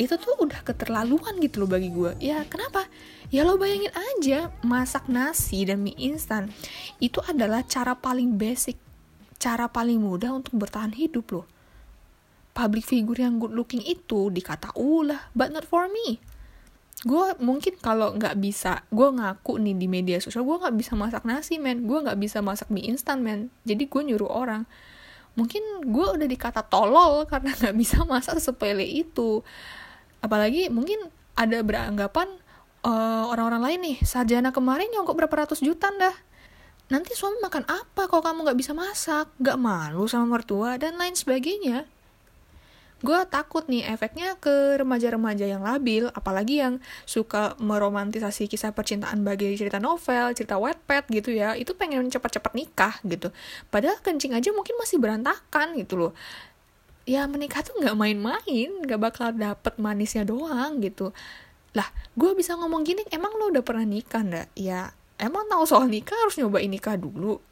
itu 0.00 0.16
tuh 0.16 0.32
udah 0.40 0.64
keterlaluan 0.64 1.36
gitu 1.44 1.60
loh 1.60 1.68
bagi 1.68 1.92
gue 1.92 2.16
ya 2.24 2.40
kenapa? 2.48 2.88
Ya 3.28 3.44
lo 3.44 3.60
bayangin 3.60 3.92
aja 3.92 4.48
masak 4.64 5.12
nasi 5.12 5.68
dan 5.68 5.84
mie 5.84 5.92
instan 6.00 6.48
itu 7.04 7.20
adalah 7.28 7.60
cara 7.68 7.92
paling 7.92 8.40
basic 8.40 8.80
cara 9.36 9.68
paling 9.68 10.00
mudah 10.00 10.32
untuk 10.40 10.56
bertahan 10.56 10.96
hidup 10.96 11.28
loh. 11.36 11.46
Public 12.56 12.88
figure 12.88 13.20
yang 13.20 13.36
good 13.36 13.52
looking 13.52 13.84
itu 13.84 14.32
dikata 14.32 14.72
ulah 14.72 15.28
but 15.36 15.52
not 15.52 15.68
for 15.68 15.84
me 15.92 16.16
gue 17.02 17.34
mungkin 17.42 17.74
kalau 17.82 18.14
nggak 18.14 18.38
bisa 18.38 18.86
gue 18.94 19.08
ngaku 19.10 19.58
nih 19.58 19.74
di 19.74 19.86
media 19.90 20.22
sosial 20.22 20.46
gue 20.46 20.54
nggak 20.54 20.76
bisa 20.78 20.94
masak 20.94 21.26
nasi 21.26 21.58
men. 21.58 21.86
Gue 21.90 21.98
nggak 21.98 22.18
bisa 22.18 22.38
masak 22.38 22.70
mie 22.70 22.86
instan 22.86 23.26
men. 23.26 23.50
Jadi 23.66 23.90
gue 23.90 24.02
nyuruh 24.06 24.30
orang. 24.30 24.62
Mungkin 25.34 25.88
gue 25.88 26.06
udah 26.14 26.28
dikata 26.28 26.62
tolol 26.62 27.22
karena 27.32 27.50
nggak 27.58 27.74
bisa 27.74 28.06
masak 28.06 28.38
sepele 28.38 28.86
itu. 28.86 29.42
Apalagi 30.22 30.70
mungkin 30.70 31.10
ada 31.34 31.58
beranggapan 31.66 32.28
uh, 32.86 33.26
orang-orang 33.34 33.62
lain 33.66 33.80
nih 33.82 33.96
sarjana 34.06 34.54
kemarin 34.54 34.86
nyongkok 34.94 35.18
berapa 35.18 35.46
ratus 35.46 35.58
juta 35.58 35.90
dah. 35.90 36.14
Nanti 36.94 37.18
suami 37.18 37.40
makan 37.42 37.66
apa 37.66 38.06
kalau 38.06 38.22
kamu 38.22 38.38
nggak 38.46 38.58
bisa 38.62 38.72
masak? 38.78 39.26
Nggak 39.42 39.58
malu 39.58 40.06
sama 40.06 40.38
mertua 40.38 40.78
dan 40.78 40.94
lain 41.00 41.18
sebagainya 41.18 41.88
gue 43.02 43.18
takut 43.26 43.66
nih 43.66 43.82
efeknya 43.90 44.38
ke 44.38 44.78
remaja-remaja 44.78 45.44
yang 45.44 45.66
labil, 45.66 46.06
apalagi 46.14 46.62
yang 46.62 46.78
suka 47.02 47.58
meromantisasi 47.58 48.46
kisah 48.46 48.70
percintaan 48.70 49.26
bagi 49.26 49.58
cerita 49.58 49.82
novel, 49.82 50.30
cerita 50.38 50.56
wetpad 50.56 51.10
gitu 51.10 51.34
ya, 51.34 51.58
itu 51.58 51.74
pengen 51.74 52.06
cepat-cepat 52.08 52.54
nikah 52.54 52.94
gitu. 53.02 53.34
Padahal 53.68 53.98
kencing 54.00 54.32
aja 54.38 54.54
mungkin 54.54 54.78
masih 54.78 55.02
berantakan 55.02 55.74
gitu 55.76 55.98
loh. 55.98 56.12
Ya 57.02 57.26
menikah 57.26 57.66
tuh 57.66 57.74
nggak 57.82 57.98
main-main, 57.98 58.70
nggak 58.86 59.00
bakal 59.02 59.34
dapet 59.34 59.74
manisnya 59.82 60.22
doang 60.22 60.78
gitu. 60.78 61.10
Lah, 61.74 61.90
gue 62.14 62.30
bisa 62.38 62.54
ngomong 62.54 62.86
gini, 62.86 63.02
emang 63.10 63.34
lo 63.34 63.50
udah 63.50 63.64
pernah 63.66 63.82
nikah 63.82 64.22
ndak? 64.22 64.54
Ya, 64.54 64.94
emang 65.18 65.50
tahu 65.50 65.66
soal 65.66 65.90
nikah 65.90 66.14
harus 66.14 66.38
nyobain 66.38 66.70
nikah 66.70 66.94
dulu 66.94 67.42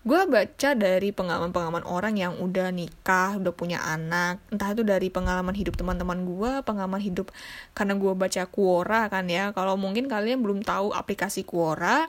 gue 0.00 0.22
baca 0.24 0.70
dari 0.72 1.12
pengalaman-pengalaman 1.12 1.84
orang 1.84 2.16
yang 2.16 2.32
udah 2.40 2.72
nikah, 2.72 3.36
udah 3.36 3.52
punya 3.52 3.84
anak, 3.84 4.40
entah 4.48 4.72
itu 4.72 4.80
dari 4.80 5.12
pengalaman 5.12 5.52
hidup 5.52 5.76
teman-teman 5.76 6.24
gue, 6.24 6.52
pengalaman 6.64 7.04
hidup 7.04 7.28
karena 7.76 7.92
gue 8.00 8.12
baca 8.16 8.42
Quora 8.48 9.12
kan 9.12 9.28
ya. 9.28 9.52
Kalau 9.52 9.76
mungkin 9.76 10.08
kalian 10.08 10.40
belum 10.40 10.64
tahu 10.64 10.96
aplikasi 10.96 11.44
Quora, 11.44 12.08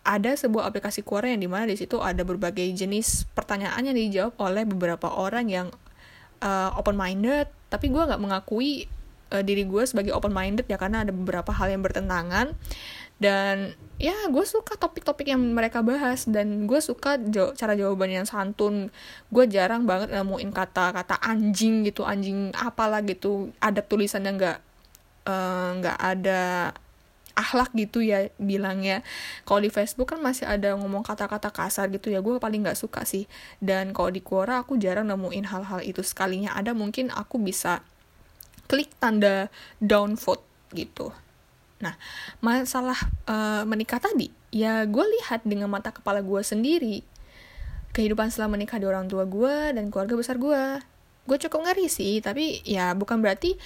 ada 0.00 0.30
sebuah 0.32 0.64
aplikasi 0.72 1.04
Quora 1.04 1.28
yang 1.28 1.44
di 1.44 1.50
mana 1.50 1.68
di 1.68 1.76
situ 1.76 2.00
ada 2.00 2.24
berbagai 2.24 2.64
jenis 2.72 3.28
pertanyaan 3.36 3.84
yang 3.84 3.96
dijawab 4.00 4.32
oleh 4.40 4.64
beberapa 4.64 5.12
orang 5.12 5.52
yang 5.52 5.68
uh, 6.40 6.72
eh, 6.72 6.80
open 6.80 6.96
minded, 6.96 7.52
tapi 7.68 7.92
gue 7.92 8.00
nggak 8.00 8.22
mengakui 8.22 8.88
uh, 9.32 9.42
diri 9.42 9.66
gue 9.66 9.82
sebagai 9.86 10.14
open 10.14 10.30
minded 10.30 10.66
ya 10.70 10.78
karena 10.78 11.02
ada 11.02 11.12
beberapa 11.14 11.50
hal 11.50 11.72
yang 11.72 11.82
bertentangan. 11.82 12.54
Dan 13.16 13.72
ya 13.96 14.12
gue 14.28 14.44
suka 14.44 14.76
topik-topik 14.76 15.32
yang 15.32 15.40
mereka 15.40 15.80
bahas. 15.80 16.28
Dan 16.28 16.68
gue 16.68 16.80
suka 16.84 17.16
jaw 17.16 17.56
cara 17.56 17.72
jawaban 17.72 18.12
yang 18.12 18.26
santun. 18.28 18.92
Gue 19.32 19.48
jarang 19.48 19.88
banget 19.88 20.12
nemuin 20.12 20.52
kata-kata 20.52 21.16
anjing 21.24 21.82
gitu 21.88 22.04
anjing 22.04 22.52
apalah 22.52 23.00
gitu. 23.02 23.50
Ada 23.56 23.80
tulisan 23.80 24.28
yang 24.28 24.36
nggak 24.36 24.58
eh, 25.26 25.68
nggak 25.80 25.98
uh, 25.98 26.10
ada 26.12 26.42
akhlak 27.36 27.72
gitu 27.72 28.04
ya 28.04 28.28
bilangnya. 28.36 29.00
Kalau 29.48 29.64
di 29.64 29.72
Facebook 29.72 30.12
kan 30.12 30.20
masih 30.20 30.48
ada 30.48 30.76
ngomong 30.76 31.04
kata-kata 31.04 31.48
kasar 31.48 31.88
gitu 31.88 32.12
ya. 32.12 32.20
Gue 32.20 32.36
paling 32.36 32.64
nggak 32.68 32.76
suka 32.76 33.08
sih. 33.08 33.24
Dan 33.64 33.96
kalau 33.96 34.12
di 34.12 34.20
Quora 34.20 34.60
aku 34.60 34.76
jarang 34.76 35.08
nemuin 35.08 35.48
hal-hal 35.48 35.80
itu 35.80 36.04
sekalinya. 36.04 36.52
Ada 36.52 36.76
mungkin 36.76 37.08
aku 37.08 37.40
bisa 37.40 37.80
klik 38.66 38.90
tanda 38.98 39.48
down 39.80 40.18
vote 40.18 40.44
gitu 40.74 41.14
Nah, 41.76 41.94
masalah 42.40 42.96
uh, 43.28 43.62
menikah 43.68 44.00
tadi, 44.00 44.32
ya 44.48 44.88
gue 44.88 45.04
lihat 45.20 45.44
dengan 45.44 45.68
mata 45.68 45.92
kepala 45.92 46.24
gue 46.24 46.40
sendiri. 46.40 47.04
Kehidupan 47.92 48.32
setelah 48.32 48.56
menikah 48.56 48.80
di 48.80 48.88
orang 48.88 49.08
tua 49.08 49.28
gue 49.28 49.76
dan 49.76 49.92
keluarga 49.92 50.16
besar 50.16 50.40
gue. 50.40 50.80
Gue 51.28 51.36
cukup 51.36 51.68
ngeri 51.68 51.88
sih, 51.92 52.24
tapi 52.24 52.64
ya 52.64 52.96
bukan 52.96 53.20
berarti 53.20 53.60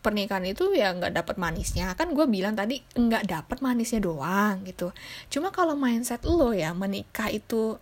pernikahan 0.00 0.48
itu 0.48 0.72
ya 0.72 0.96
nggak 0.96 1.12
dapat 1.12 1.36
manisnya 1.36 1.92
kan 1.92 2.16
gue 2.16 2.24
bilang 2.24 2.56
tadi 2.56 2.80
nggak 2.96 3.28
dapat 3.28 3.60
manisnya 3.60 4.00
doang 4.00 4.64
gitu 4.64 4.96
cuma 5.28 5.52
kalau 5.52 5.76
mindset 5.76 6.24
lo 6.24 6.56
ya 6.56 6.72
menikah 6.72 7.28
itu 7.28 7.76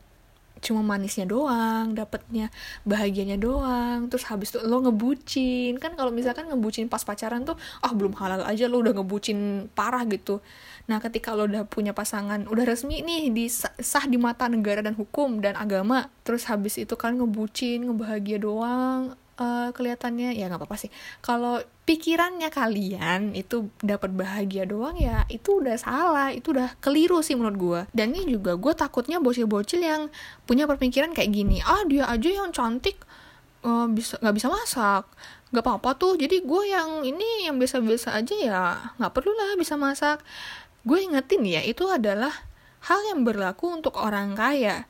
cuma 0.59 0.83
manisnya 0.83 1.25
doang, 1.25 1.95
dapetnya 1.95 2.50
bahagianya 2.83 3.38
doang, 3.38 4.11
terus 4.11 4.27
habis 4.29 4.55
itu 4.55 4.59
lo 4.62 4.83
ngebucin 4.85 5.79
kan 5.79 5.95
kalau 5.95 6.11
misalkan 6.11 6.50
ngebucin 6.50 6.91
pas 6.91 7.03
pacaran 7.03 7.47
tuh 7.47 7.57
oh, 7.59 7.93
belum 7.95 8.15
halal 8.19 8.43
aja 8.45 8.67
lo 8.67 8.83
udah 8.83 8.95
ngebucin 8.99 9.71
parah 9.73 10.03
gitu. 10.11 10.43
Nah 10.91 10.99
ketika 10.99 11.37
lo 11.37 11.47
udah 11.47 11.65
punya 11.69 11.93
pasangan 11.93 12.47
udah 12.49 12.65
resmi 12.65 13.03
nih 13.05 13.31
di 13.31 13.47
sah 13.50 14.05
di 14.09 14.17
mata 14.17 14.47
negara 14.50 14.83
dan 14.83 14.99
hukum 14.99 15.41
dan 15.41 15.55
agama, 15.55 16.11
terus 16.23 16.47
habis 16.50 16.77
itu 16.81 16.95
kan 16.99 17.15
ngebucin 17.17 17.87
ngebahagia 17.88 18.38
doang, 18.43 19.15
uh, 19.38 19.69
kelihatannya 19.73 20.35
ya 20.35 20.50
nggak 20.50 20.61
apa-apa 20.61 20.77
sih 20.77 20.91
kalau 21.23 21.62
pikirannya 21.88 22.52
kalian 22.52 23.33
itu 23.33 23.73
dapat 23.80 24.12
bahagia 24.12 24.68
doang 24.68 25.00
ya 25.00 25.25
itu 25.33 25.64
udah 25.64 25.80
salah 25.80 26.28
itu 26.37 26.52
udah 26.52 26.76
keliru 26.85 27.25
sih 27.25 27.33
menurut 27.33 27.57
gue 27.57 27.80
dan 27.97 28.12
ini 28.12 28.37
juga 28.37 28.61
gue 28.61 28.76
takutnya 28.76 29.16
bocil-bocil 29.25 29.80
yang 29.80 30.12
punya 30.45 30.68
perpikiran 30.68 31.16
kayak 31.16 31.33
gini 31.33 31.64
ah 31.64 31.88
dia 31.88 32.04
aja 32.04 32.28
yang 32.28 32.52
cantik 32.52 33.00
uh, 33.64 33.88
bisa 33.88 34.21
nggak 34.21 34.37
bisa 34.37 34.52
masak 34.52 35.09
nggak 35.49 35.64
apa-apa 35.64 35.97
tuh 35.97 36.21
jadi 36.21 36.45
gue 36.45 36.62
yang 36.68 37.09
ini 37.09 37.49
yang 37.49 37.57
biasa-biasa 37.57 38.21
aja 38.21 38.35
ya 38.37 38.62
nggak 39.00 39.12
perlu 39.16 39.33
lah 39.33 39.57
bisa 39.57 39.80
masak 39.80 40.21
gue 40.85 40.99
ingetin 41.00 41.40
ya 41.49 41.64
itu 41.64 41.88
adalah 41.88 42.37
hal 42.85 43.00
yang 43.09 43.25
berlaku 43.25 43.73
untuk 43.73 43.97
orang 43.97 44.37
kaya 44.37 44.85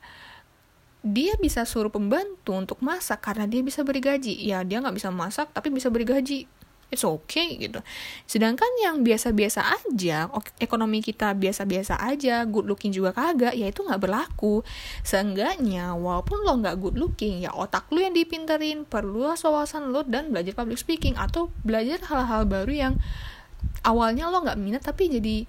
dia 0.99 1.39
bisa 1.39 1.63
suruh 1.63 1.87
pembantu 1.87 2.51
untuk 2.51 2.83
masak 2.83 3.23
karena 3.23 3.47
dia 3.47 3.63
bisa 3.63 3.87
beri 3.87 4.03
gaji. 4.03 4.35
Ya, 4.35 4.67
dia 4.67 4.83
nggak 4.83 4.99
bisa 4.99 5.07
masak 5.15 5.47
tapi 5.55 5.71
bisa 5.71 5.87
beri 5.87 6.03
gaji. 6.03 6.58
It's 6.89 7.05
okay 7.05 7.57
gitu. 7.57 7.79
Sedangkan 8.25 8.69
yang 8.81 9.05
biasa-biasa 9.05 9.61
aja 9.61 10.29
ekonomi 10.57 11.05
kita 11.05 11.33
biasa-biasa 11.37 12.01
aja 12.01 12.43
good 12.49 12.65
looking 12.65 12.93
juga 12.93 13.13
kagak 13.13 13.53
ya 13.53 13.69
itu 13.69 13.85
nggak 13.85 14.01
berlaku. 14.01 14.65
Seenggaknya 15.05 15.93
walaupun 15.93 16.45
lo 16.45 16.57
nggak 16.59 16.77
good 16.81 16.97
looking 16.97 17.45
ya 17.45 17.53
otak 17.53 17.89
lo 17.93 18.01
yang 18.01 18.13
dipinterin 18.13 18.83
perlu 18.85 19.29
wawasan 19.29 19.93
lo 19.93 20.01
dan 20.05 20.33
belajar 20.33 20.57
public 20.57 20.81
speaking 20.81 21.13
atau 21.15 21.53
belajar 21.61 22.01
hal-hal 22.09 22.49
baru 22.49 22.73
yang 22.73 22.93
awalnya 23.85 24.27
lo 24.27 24.41
nggak 24.41 24.59
minat 24.59 24.83
tapi 24.83 25.09
jadi 25.09 25.45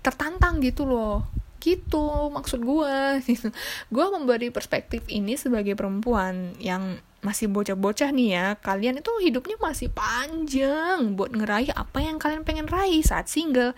tertantang 0.00 0.62
gitu 0.62 0.86
loh 0.86 1.26
gitu 1.58 2.30
maksud 2.30 2.62
gue 2.62 2.96
gitu. 3.26 3.50
gue 3.90 4.06
memberi 4.14 4.54
perspektif 4.54 5.02
ini 5.10 5.34
sebagai 5.34 5.74
perempuan 5.74 6.54
yang 6.62 7.02
masih 7.26 7.50
bocah-bocah 7.50 8.14
nih 8.14 8.38
ya 8.38 8.46
kalian 8.62 9.02
itu 9.02 9.10
hidupnya 9.18 9.58
masih 9.58 9.90
panjang 9.90 11.18
buat 11.18 11.34
ngeraih 11.34 11.74
apa 11.74 11.98
yang 11.98 12.22
kalian 12.22 12.46
pengen 12.46 12.70
raih 12.70 13.02
saat 13.02 13.26
single. 13.26 13.74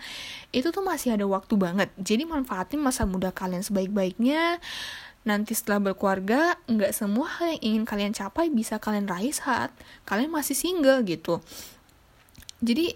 Itu 0.53 0.69
tuh 0.69 0.85
masih 0.85 1.17
ada 1.17 1.25
waktu 1.25 1.57
banget. 1.57 1.89
Jadi 1.97 2.29
manfaatin 2.29 2.77
masa 2.77 3.09
muda 3.09 3.33
kalian 3.33 3.65
sebaik-baiknya. 3.65 4.61
Nanti 5.25 5.57
setelah 5.57 5.81
berkeluarga 5.81 6.61
nggak 6.69 6.93
semua 6.93 7.25
hal 7.41 7.57
yang 7.57 7.61
ingin 7.65 7.83
kalian 7.89 8.13
capai 8.13 8.53
bisa 8.53 8.77
kalian 8.77 9.09
raih 9.09 9.33
saat 9.33 9.73
kalian 10.05 10.29
masih 10.29 10.53
single 10.53 11.01
gitu. 11.09 11.41
Jadi 12.61 12.93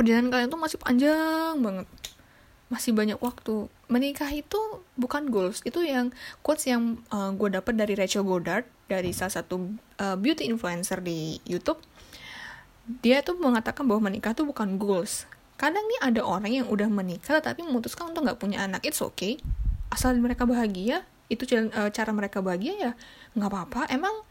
perjalanan 0.00 0.32
kalian 0.32 0.48
tuh 0.48 0.60
masih 0.64 0.78
panjang 0.80 1.60
banget. 1.60 1.86
Masih 2.72 2.96
banyak 2.96 3.20
waktu. 3.20 3.68
Menikah 3.92 4.32
itu 4.32 4.80
bukan 4.96 5.28
goals. 5.28 5.60
Itu 5.60 5.84
yang 5.84 6.16
quotes 6.40 6.64
yang 6.64 7.04
uh, 7.12 7.28
eh, 7.28 7.30
gue 7.36 7.48
dapat 7.52 7.76
dari 7.76 7.92
Rachel 7.92 8.24
Goddard 8.24 8.64
dari 8.90 9.14
salah 9.14 9.30
satu 9.38 9.70
uh, 10.02 10.18
beauty 10.18 10.50
influencer 10.50 10.98
di 10.98 11.38
YouTube 11.46 11.78
dia 12.98 13.22
tuh 13.22 13.38
mengatakan 13.38 13.86
bahwa 13.86 14.10
menikah 14.10 14.34
tuh 14.34 14.42
bukan 14.50 14.74
goals. 14.74 15.30
Kadang 15.54 15.86
nih 15.86 16.00
ada 16.02 16.20
orang 16.26 16.50
yang 16.50 16.66
udah 16.66 16.90
menikah 16.90 17.38
tapi 17.38 17.62
memutuskan 17.62 18.10
untuk 18.10 18.26
nggak 18.26 18.40
punya 18.42 18.66
anak. 18.66 18.82
It's 18.82 18.98
okay. 18.98 19.38
Asal 19.94 20.18
mereka 20.18 20.42
bahagia 20.42 21.06
itu 21.30 21.46
uh, 21.46 21.94
cara 21.94 22.10
mereka 22.10 22.42
bahagia 22.42 22.74
ya 22.74 22.92
nggak 23.38 23.46
apa-apa. 23.46 23.80
Emang 23.92 24.26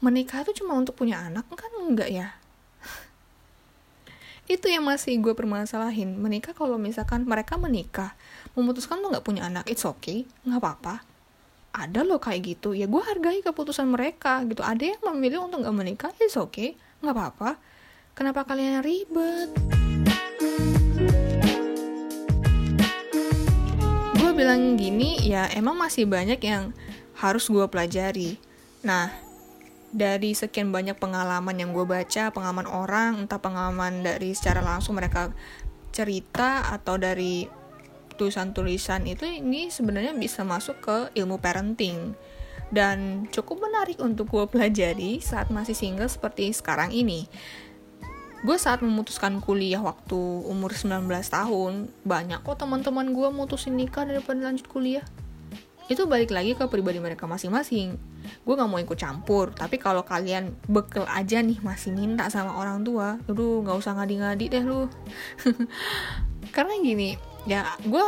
menikah 0.00 0.40
tuh 0.46 0.56
cuma 0.56 0.72
untuk 0.78 0.96
punya 0.96 1.20
anak 1.20 1.44
kan? 1.52 1.68
Enggak 1.76 2.08
ya? 2.08 2.32
Itu 4.54 4.70
yang 4.70 4.86
masih 4.88 5.20
gue 5.20 5.36
permasalahin. 5.36 6.16
Menikah 6.16 6.56
kalau 6.56 6.80
misalkan 6.80 7.28
mereka 7.28 7.60
menikah 7.60 8.16
memutuskan 8.56 9.04
tuh 9.04 9.12
nggak 9.12 9.26
punya 9.26 9.50
anak 9.50 9.68
it's 9.68 9.84
okay. 9.84 10.24
Nggak 10.46 10.62
apa-apa 10.62 11.07
ada 11.78 12.02
loh 12.02 12.18
kayak 12.18 12.42
gitu. 12.42 12.74
Ya 12.74 12.90
gue 12.90 12.98
hargai 12.98 13.38
keputusan 13.38 13.86
mereka 13.86 14.42
gitu. 14.50 14.66
Ada 14.66 14.98
yang 14.98 15.02
memilih 15.14 15.46
untuk 15.46 15.62
nggak 15.62 15.76
menikah 15.78 16.12
it's 16.18 16.34
okay. 16.34 16.74
Nggak 16.98 17.14
apa-apa. 17.14 17.50
Kenapa 18.18 18.42
kalian 18.42 18.82
ribet? 18.82 19.54
Gue 24.18 24.30
bilang 24.34 24.74
gini 24.74 25.22
ya 25.22 25.46
emang 25.54 25.78
masih 25.78 26.10
banyak 26.10 26.42
yang 26.42 26.74
harus 27.14 27.46
gue 27.46 27.62
pelajari. 27.70 28.42
Nah 28.82 29.14
dari 29.94 30.34
sekian 30.34 30.74
banyak 30.74 30.98
pengalaman 30.98 31.62
yang 31.62 31.70
gue 31.70 31.86
baca, 31.86 32.34
pengalaman 32.34 32.66
orang, 32.66 33.22
entah 33.22 33.38
pengalaman 33.38 34.02
dari 34.02 34.34
secara 34.34 34.60
langsung 34.60 34.98
mereka 34.98 35.30
cerita 35.94 36.68
atau 36.74 36.98
dari 36.98 37.46
tulisan-tulisan 38.18 39.06
itu 39.06 39.22
ini 39.24 39.70
sebenarnya 39.70 40.12
bisa 40.18 40.42
masuk 40.42 40.82
ke 40.82 40.96
ilmu 41.14 41.38
parenting. 41.38 42.18
Dan 42.68 43.30
cukup 43.32 43.64
menarik 43.64 43.96
untuk 44.02 44.28
gue 44.28 44.44
pelajari 44.44 45.24
saat 45.24 45.48
masih 45.48 45.72
single 45.72 46.10
seperti 46.10 46.52
sekarang 46.52 46.92
ini. 46.92 47.24
Gue 48.44 48.54
saat 48.60 48.84
memutuskan 48.84 49.40
kuliah 49.42 49.80
waktu 49.82 50.18
umur 50.46 50.70
19 50.70 51.08
tahun, 51.08 51.90
banyak 52.04 52.44
kok 52.44 52.60
teman-teman 52.60 53.10
gue 53.10 53.28
mutusin 53.34 53.74
nikah 53.74 54.04
daripada 54.04 54.46
lanjut 54.46 54.68
kuliah. 54.68 55.02
Itu 55.88 56.04
balik 56.04 56.28
lagi 56.28 56.52
ke 56.52 56.68
pribadi 56.68 57.00
mereka 57.00 57.24
masing-masing. 57.24 57.96
Gue 58.44 58.54
gak 58.54 58.68
mau 58.68 58.76
ikut 58.76 58.94
campur 59.00 59.56
tapi 59.56 59.80
kalau 59.80 60.04
kalian 60.04 60.52
bekel 60.68 61.08
aja 61.08 61.40
nih 61.40 61.56
masih 61.64 61.96
minta 61.96 62.28
sama 62.28 62.60
orang 62.60 62.84
tua 62.84 63.16
aduh 63.24 63.64
gak 63.64 63.80
usah 63.80 63.96
ngadi-ngadi 63.96 64.52
deh 64.52 64.64
lu. 64.68 64.84
Karena 66.54 66.76
gini 66.84 67.16
ya 67.48 67.64
gue 67.82 68.04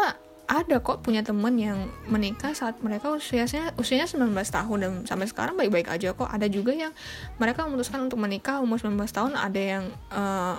ada 0.50 0.82
kok 0.82 1.06
punya 1.06 1.22
temen 1.22 1.54
yang 1.54 1.86
menikah 2.10 2.50
saat 2.58 2.82
mereka 2.82 3.14
usianya 3.14 3.70
usianya 3.78 4.10
19 4.10 4.34
tahun 4.34 4.78
dan 4.82 4.92
sampai 5.06 5.30
sekarang 5.30 5.54
baik-baik 5.54 5.86
aja 5.86 6.10
kok. 6.10 6.26
Ada 6.26 6.50
juga 6.50 6.74
yang 6.74 6.90
mereka 7.38 7.70
memutuskan 7.70 8.10
untuk 8.10 8.18
menikah 8.18 8.58
umur 8.58 8.82
19 8.82 8.98
tahun 9.14 9.38
ada 9.38 9.60
yang 9.62 9.84
eh, 10.10 10.58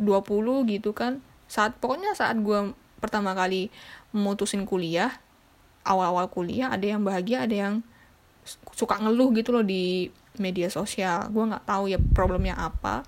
20 0.00 0.72
gitu 0.72 0.96
kan. 0.96 1.20
Saat 1.44 1.76
pokoknya 1.76 2.16
saat 2.16 2.40
gue 2.40 2.72
pertama 3.04 3.36
kali 3.36 3.68
memutusin 4.16 4.64
kuliah 4.64 5.12
awal-awal 5.84 6.32
kuliah 6.32 6.72
ada 6.72 6.86
yang 6.88 7.04
bahagia 7.04 7.44
ada 7.44 7.56
yang 7.68 7.74
suka 8.72 8.96
ngeluh 8.96 9.28
gitu 9.36 9.52
loh 9.52 9.60
di 9.60 10.08
media 10.40 10.72
sosial. 10.72 11.28
Gue 11.28 11.52
nggak 11.52 11.68
tahu 11.68 11.92
ya 11.92 12.00
problemnya 12.16 12.56
apa. 12.56 13.04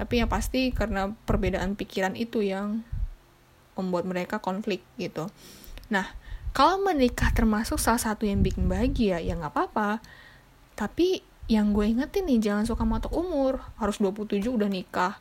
Tapi 0.00 0.24
yang 0.24 0.32
pasti 0.32 0.72
karena 0.72 1.12
perbedaan 1.28 1.76
pikiran 1.76 2.16
itu 2.16 2.40
yang 2.40 2.80
membuat 3.80 4.04
mereka 4.04 4.38
konflik 4.38 4.84
gitu. 5.00 5.26
Nah 5.88 6.20
kalau 6.50 6.82
menikah 6.82 7.30
termasuk 7.30 7.78
salah 7.78 8.02
satu 8.02 8.26
yang 8.26 8.42
bikin 8.42 8.66
bahagia 8.66 9.22
ya 9.22 9.38
nggak 9.38 9.54
apa-apa. 9.54 10.02
Tapi 10.74 11.22
yang 11.46 11.70
gue 11.74 11.86
ingetin 11.86 12.26
nih 12.26 12.38
jangan 12.42 12.64
suka 12.66 12.82
matok 12.82 13.14
umur. 13.14 13.62
Harus 13.78 14.02
27 14.02 14.50
udah 14.50 14.66
nikah. 14.66 15.14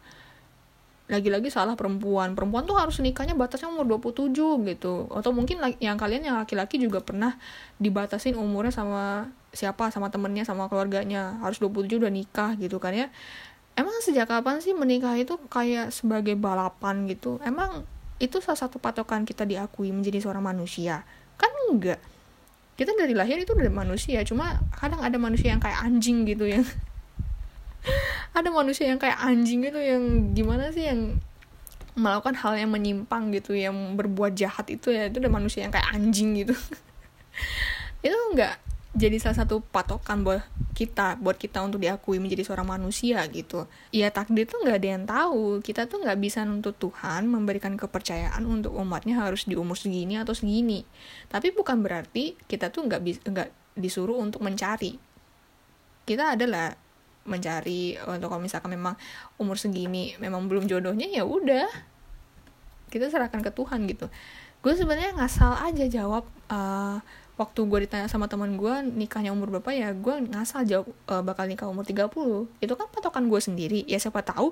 Lagi-lagi 1.09 1.53
salah 1.53 1.77
perempuan. 1.77 2.33
Perempuan 2.33 2.65
tuh 2.65 2.77
harus 2.77 2.97
nikahnya 3.01 3.37
batasnya 3.37 3.69
umur 3.69 4.01
27 4.01 4.33
gitu. 4.73 5.09
Atau 5.09 5.33
mungkin 5.33 5.61
yang 5.81 5.97
kalian 6.01 6.25
yang 6.25 6.37
laki-laki 6.41 6.81
juga 6.81 7.01
pernah 7.01 7.37
dibatasin 7.77 8.33
umurnya 8.33 8.73
sama 8.73 9.29
siapa? 9.53 9.89
Sama 9.93 10.09
temennya 10.09 10.45
sama 10.49 10.65
keluarganya. 10.65 11.37
Harus 11.45 11.61
27 11.61 12.01
udah 12.01 12.13
nikah 12.13 12.57
gitu 12.57 12.81
kan 12.81 12.93
ya. 12.93 13.13
Emang 13.77 13.93
sejak 14.01 14.25
kapan 14.25 14.65
sih 14.65 14.73
menikah 14.73 15.13
itu 15.13 15.37
kayak 15.49 15.93
sebagai 15.93 16.33
balapan 16.33 17.05
gitu? 17.05 17.37
Emang 17.45 17.85
itu 18.19 18.43
salah 18.43 18.60
satu 18.60 18.77
patokan 18.77 19.23
kita 19.23 19.47
diakui 19.47 19.89
menjadi 19.95 20.19
seorang 20.19 20.43
manusia. 20.43 21.08
Kan 21.39 21.51
enggak. 21.71 21.99
Kita 22.75 22.95
dari 22.95 23.12
lahir 23.15 23.39
itu 23.39 23.51
dari 23.55 23.71
manusia 23.71 24.23
cuma 24.23 24.60
kadang 24.75 25.03
ada 25.03 25.15
manusia 25.19 25.51
yang 25.51 25.60
kayak 25.60 25.84
anjing 25.84 26.23
gitu 26.23 26.47
yang 26.47 26.63
ada 28.38 28.47
manusia 28.51 28.88
yang 28.88 28.99
kayak 28.99 29.19
anjing 29.19 29.63
gitu 29.63 29.79
yang 29.79 30.32
gimana 30.32 30.71
sih 30.71 30.88
yang 30.88 31.19
melakukan 31.99 32.39
hal 32.39 32.55
yang 32.55 32.71
menyimpang 32.71 33.36
gitu 33.36 33.51
yang 33.51 33.75
berbuat 33.99 34.32
jahat 34.32 34.71
itu 34.71 34.95
ya 34.95 35.12
itu 35.12 35.19
ada 35.19 35.27
manusia 35.27 35.67
yang 35.67 35.73
kayak 35.75 35.89
anjing 35.91 36.36
gitu. 36.39 36.55
Itu 38.05 38.15
enggak 38.32 38.68
jadi 38.89 39.21
salah 39.21 39.45
satu 39.45 39.62
patokan 39.62 40.25
buat 40.25 40.41
kita 40.73 41.21
buat 41.21 41.38
kita 41.38 41.62
untuk 41.62 41.78
diakui 41.78 42.17
menjadi 42.17 42.41
seorang 42.49 42.65
manusia 42.73 43.21
gitu. 43.30 43.69
Ya 43.93 44.10
takdir 44.10 44.49
tuh 44.49 44.65
nggak 44.65 44.78
ada 44.82 44.89
yang 44.89 45.06
tahu. 45.06 45.62
Kita 45.62 45.86
tuh 45.86 46.02
nggak 46.02 46.17
bisa 46.17 46.41
nuntut 46.41 46.73
Tuhan 46.82 47.30
memberikan 47.30 47.78
kepercayaan 47.78 48.41
untuk 48.49 48.73
umatnya 48.73 49.21
harus 49.21 49.45
di 49.45 49.54
umur 49.54 49.78
segini 49.78 50.17
atau 50.17 50.34
segini. 50.34 50.89
Tapi 51.30 51.54
bukan 51.54 51.86
berarti 51.86 52.34
kita 52.49 52.73
tuh 52.73 52.89
nggak 52.89 53.02
bisa 53.06 53.19
nggak 53.30 53.49
disuruh 53.78 54.17
untuk 54.17 54.41
mencari. 54.41 54.97
Kita 56.10 56.34
adalah 56.34 56.73
mencari 57.30 57.93
untuk 58.10 58.34
kalau 58.34 58.41
misalkan 58.41 58.73
memang 58.73 58.97
umur 59.38 59.62
segini 59.62 60.17
memang 60.17 60.49
belum 60.49 60.65
jodohnya 60.65 61.06
ya 61.13 61.30
udah. 61.30 61.69
Kita 62.89 63.06
serahkan 63.06 63.45
ke 63.45 63.54
Tuhan 63.54 63.86
gitu. 63.86 64.10
Gue 64.65 64.73
sebenarnya 64.73 65.13
ngasal 65.13 65.62
aja 65.62 65.86
jawab 65.86 66.25
uh, 66.49 66.99
waktu 67.39 67.63
gue 67.71 67.88
ditanya 67.88 68.12
sama 68.12 68.28
teman 68.28 68.60
gue 68.60 68.84
nikahnya 68.84 69.32
umur 69.32 69.47
berapa 69.47 69.71
ya 69.71 69.95
gue 69.95 70.28
ngasal 70.28 70.67
jawab 70.67 70.91
uh, 71.08 71.23
bakal 71.23 71.47
nikah 71.47 71.71
umur 71.71 71.88
30 71.88 72.12
itu 72.60 72.73
kan 72.75 72.88
patokan 72.91 73.32
gue 73.32 73.39
sendiri. 73.39 73.88
Ya 73.88 73.95
siapa 73.95 74.19
tahu 74.19 74.52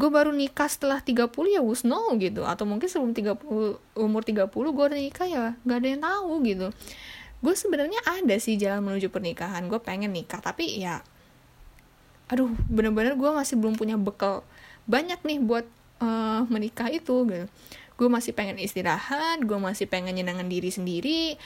gue 0.00 0.08
baru 0.08 0.32
nikah 0.32 0.64
setelah 0.64 1.04
30 1.04 1.28
ya 1.28 1.60
who's 1.60 1.84
know 1.84 2.08
gitu. 2.16 2.48
Atau 2.48 2.64
mungkin 2.64 2.88
sebelum 2.88 3.12
30 3.12 3.36
umur 4.00 4.22
30 4.24 4.48
gue 4.48 4.84
udah 4.88 4.96
nikah 4.96 5.28
ya 5.28 5.44
gak 5.68 5.78
ada 5.84 5.88
yang 5.92 6.00
tahu 6.00 6.32
gitu. 6.48 6.66
Gue 7.44 7.52
sebenarnya 7.52 8.00
ada 8.08 8.34
sih 8.40 8.56
jalan 8.56 8.80
menuju 8.80 9.12
pernikahan. 9.12 9.68
Gue 9.68 9.76
pengen 9.84 10.16
nikah 10.16 10.40
tapi 10.40 10.80
ya 10.80 11.04
aduh 12.32 12.48
bener-bener 12.72 13.12
gue 13.12 13.28
masih 13.28 13.60
belum 13.60 13.76
punya 13.76 14.00
bekal 14.00 14.40
banyak 14.88 15.20
nih 15.20 15.36
buat 15.44 15.68
uh, 16.00 16.48
menikah 16.48 16.88
itu 16.88 17.28
gitu. 17.28 17.46
Gue 18.00 18.08
masih 18.08 18.32
pengen 18.32 18.56
istirahat 18.56 19.44
gue 19.44 19.58
masih 19.60 19.84
pengen 19.84 20.16
nyenangin 20.16 20.48
diri 20.48 20.72
sendiri 20.72 21.36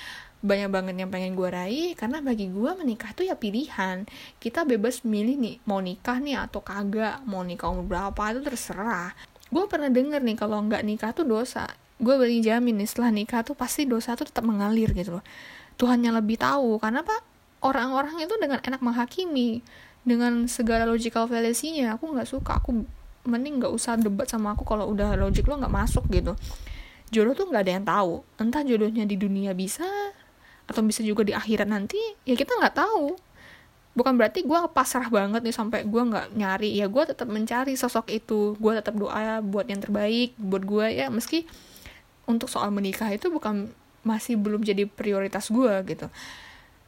banyak 0.44 0.68
banget 0.68 0.94
yang 1.00 1.08
pengen 1.08 1.32
gue 1.32 1.48
raih 1.48 1.90
karena 1.96 2.20
bagi 2.20 2.52
gue 2.52 2.70
menikah 2.76 3.16
tuh 3.16 3.24
ya 3.24 3.34
pilihan. 3.38 4.04
Kita 4.36 4.68
bebas 4.68 5.02
milih 5.02 5.36
nih 5.40 5.56
mau 5.64 5.80
nikah 5.80 6.20
nih 6.20 6.36
atau 6.44 6.60
kagak 6.60 7.24
mau 7.24 7.40
nikah 7.40 7.72
umur 7.72 7.86
berapa 7.88 8.22
itu 8.36 8.40
terserah. 8.44 9.16
Gue 9.48 9.64
pernah 9.70 9.88
denger 9.88 10.20
nih 10.20 10.36
kalau 10.36 10.60
nggak 10.60 10.82
nikah 10.84 11.10
tuh 11.16 11.24
dosa. 11.24 11.64
Gue 11.96 12.20
beri 12.20 12.44
jamin 12.44 12.76
nih 12.76 12.88
setelah 12.88 13.08
nikah 13.08 13.40
tuh 13.40 13.56
pasti 13.56 13.88
dosa 13.88 14.12
tuh 14.12 14.28
tetap 14.28 14.44
mengalir 14.44 14.92
gitu 14.92 15.18
loh. 15.18 15.24
Tuhan 15.80 16.04
yang 16.04 16.16
lebih 16.16 16.36
tahu 16.36 16.76
karena 16.80 17.00
apa? 17.00 17.16
Orang-orang 17.64 18.20
itu 18.20 18.36
dengan 18.36 18.60
enak 18.60 18.80
menghakimi. 18.84 19.64
Dengan 20.06 20.46
segala 20.46 20.86
logical 20.86 21.26
fallacy-nya 21.26 21.96
aku 21.96 22.12
nggak 22.12 22.28
suka. 22.28 22.60
Aku 22.60 22.84
mending 23.26 23.58
nggak 23.58 23.72
usah 23.74 23.98
debat 23.98 24.28
sama 24.30 24.54
aku 24.54 24.62
kalau 24.62 24.92
udah 24.92 25.18
logik 25.18 25.48
lo 25.48 25.58
nggak 25.58 25.72
masuk 25.72 26.04
gitu. 26.12 26.36
Jodoh 27.10 27.34
tuh 27.34 27.46
nggak 27.48 27.62
ada 27.64 27.72
yang 27.72 27.86
tahu. 27.86 28.12
Entah 28.38 28.62
jodohnya 28.62 29.08
di 29.08 29.16
dunia 29.18 29.56
bisa 29.56 29.86
atau 30.66 30.82
bisa 30.82 31.00
juga 31.06 31.22
di 31.22 31.30
akhirat 31.30 31.66
nanti 31.70 31.98
ya 32.26 32.34
kita 32.34 32.58
nggak 32.58 32.76
tahu. 32.76 33.14
Bukan 33.96 34.12
berarti 34.20 34.44
gue 34.44 34.58
pasrah 34.76 35.08
banget 35.08 35.40
nih 35.40 35.56
sampai 35.56 35.88
gue 35.88 36.02
nggak 36.02 36.36
nyari. 36.36 36.76
Ya 36.76 36.84
gue 36.84 37.02
tetap 37.08 37.32
mencari 37.32 37.72
sosok 37.80 38.12
itu. 38.12 38.52
Gue 38.60 38.76
tetap 38.76 38.92
doa 38.92 39.40
buat 39.40 39.64
yang 39.64 39.80
terbaik 39.80 40.36
buat 40.36 40.68
gue 40.68 41.00
ya. 41.00 41.08
Meski 41.08 41.48
untuk 42.28 42.52
soal 42.52 42.68
menikah 42.74 43.08
itu 43.08 43.32
bukan 43.32 43.72
masih 44.04 44.36
belum 44.36 44.60
jadi 44.60 44.84
prioritas 44.84 45.48
gue 45.48 45.72
gitu. 45.88 46.12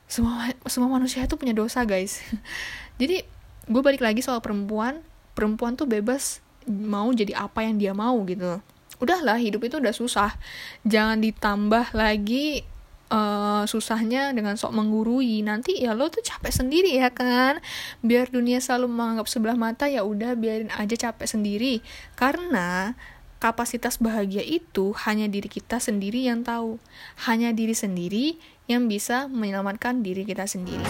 Semua 0.04 0.52
semua 0.68 0.92
manusia 0.92 1.24
itu 1.24 1.40
punya 1.40 1.56
dosa 1.56 1.80
guys. 1.88 2.20
Jadi 3.00 3.22
gue 3.68 3.82
balik 3.84 4.02
lagi 4.04 4.20
soal 4.20 4.42
perempuan. 4.44 5.00
Perempuan 5.32 5.78
tuh 5.78 5.86
bebas 5.86 6.42
mau 6.66 7.08
jadi 7.14 7.32
apa 7.38 7.62
yang 7.62 7.78
dia 7.78 7.94
mau 7.94 8.18
gitu. 8.26 8.58
Udahlah 8.98 9.38
hidup 9.38 9.62
itu 9.62 9.78
udah 9.78 9.94
susah. 9.94 10.34
Jangan 10.82 11.22
ditambah 11.22 11.94
lagi 11.94 12.66
uh, 13.12 13.64
susahnya 13.64 14.32
dengan 14.32 14.56
sok 14.56 14.72
menggurui. 14.76 15.40
Nanti 15.44 15.80
ya 15.80 15.92
lo 15.96 16.08
tuh 16.08 16.24
capek 16.24 16.52
sendiri 16.52 16.96
ya 16.96 17.12
kan? 17.12 17.60
Biar 18.04 18.28
dunia 18.32 18.60
selalu 18.60 18.88
menganggap 18.88 19.26
sebelah 19.28 19.56
mata 19.56 19.88
ya 19.88 20.04
udah 20.04 20.36
biarin 20.36 20.72
aja 20.76 21.10
capek 21.10 21.28
sendiri. 21.28 21.80
Karena 22.14 22.96
kapasitas 23.38 24.02
bahagia 24.02 24.42
itu 24.42 24.94
hanya 25.06 25.30
diri 25.30 25.48
kita 25.50 25.80
sendiri 25.80 26.26
yang 26.28 26.44
tahu. 26.44 26.80
Hanya 27.28 27.52
diri 27.52 27.74
sendiri 27.74 28.38
yang 28.68 28.86
bisa 28.86 29.26
menyelamatkan 29.26 30.04
diri 30.04 30.28
kita 30.28 30.44
sendiri. 30.44 30.86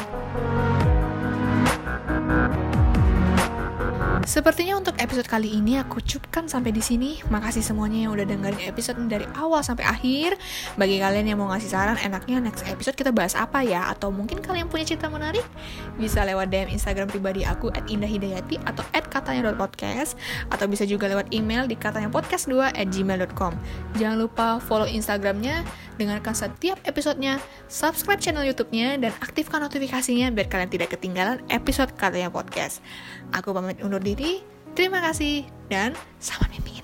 Sepertinya 4.25 4.81
untuk 4.81 4.99
episode 4.99 5.29
kali 5.31 5.55
ini 5.55 5.79
aku 5.79 6.03
cukupkan 6.03 6.51
sampai 6.51 6.75
di 6.75 6.83
sini. 6.83 7.23
Makasih 7.31 7.63
semuanya 7.63 8.09
yang 8.09 8.13
udah 8.17 8.27
dengerin 8.27 8.67
episode 8.67 8.99
dari 9.07 9.29
awal 9.39 9.63
sampai 9.63 9.87
akhir. 9.87 10.35
Bagi 10.75 10.99
kalian 10.99 11.29
yang 11.29 11.39
mau 11.39 11.53
ngasih 11.55 11.71
saran, 11.71 11.99
enaknya 12.01 12.43
next 12.43 12.67
episode 12.67 12.99
kita 12.99 13.15
bahas 13.15 13.39
apa 13.39 13.63
ya? 13.63 13.87
Atau 13.93 14.11
mungkin 14.11 14.43
kalian 14.43 14.67
punya 14.67 14.89
cerita 14.89 15.07
menarik? 15.07 15.45
Bisa 16.01 16.27
lewat 16.27 16.51
DM 16.51 16.75
Instagram 16.75 17.07
pribadi 17.07 17.47
aku 17.47 17.71
at 17.71 17.87
indahhidayati 17.87 18.59
atau 18.67 18.83
at 18.91 19.07
katanya.podcast 19.07 20.19
atau 20.51 20.67
bisa 20.67 20.83
juga 20.89 21.07
lewat 21.07 21.31
email 21.31 21.69
di 21.69 21.79
katanya 21.79 22.11
podcast2 22.11 22.75
at 22.75 22.89
gmail.com. 22.91 23.53
Jangan 24.01 24.17
lupa 24.19 24.59
follow 24.59 24.89
Instagramnya, 24.89 25.63
dengarkan 26.01 26.33
setiap 26.33 26.81
episodenya, 26.89 27.37
subscribe 27.67 28.23
channel 28.23 28.47
YouTube-nya, 28.47 28.97
dan 28.97 29.13
aktifkan 29.21 29.61
notifikasinya 29.61 30.31
biar 30.33 30.49
kalian 30.49 30.71
tidak 30.71 30.95
ketinggalan 30.97 31.43
episode 31.53 31.93
katanya 31.99 32.33
podcast. 32.33 32.81
Aku 33.35 33.53
pamit 33.53 33.77
undur 33.85 34.01
diri, 34.09 34.41
terima 34.73 35.05
kasih, 35.05 35.45
dan 35.69 35.93
selamat 36.17 36.49
mimpi. 36.57 36.78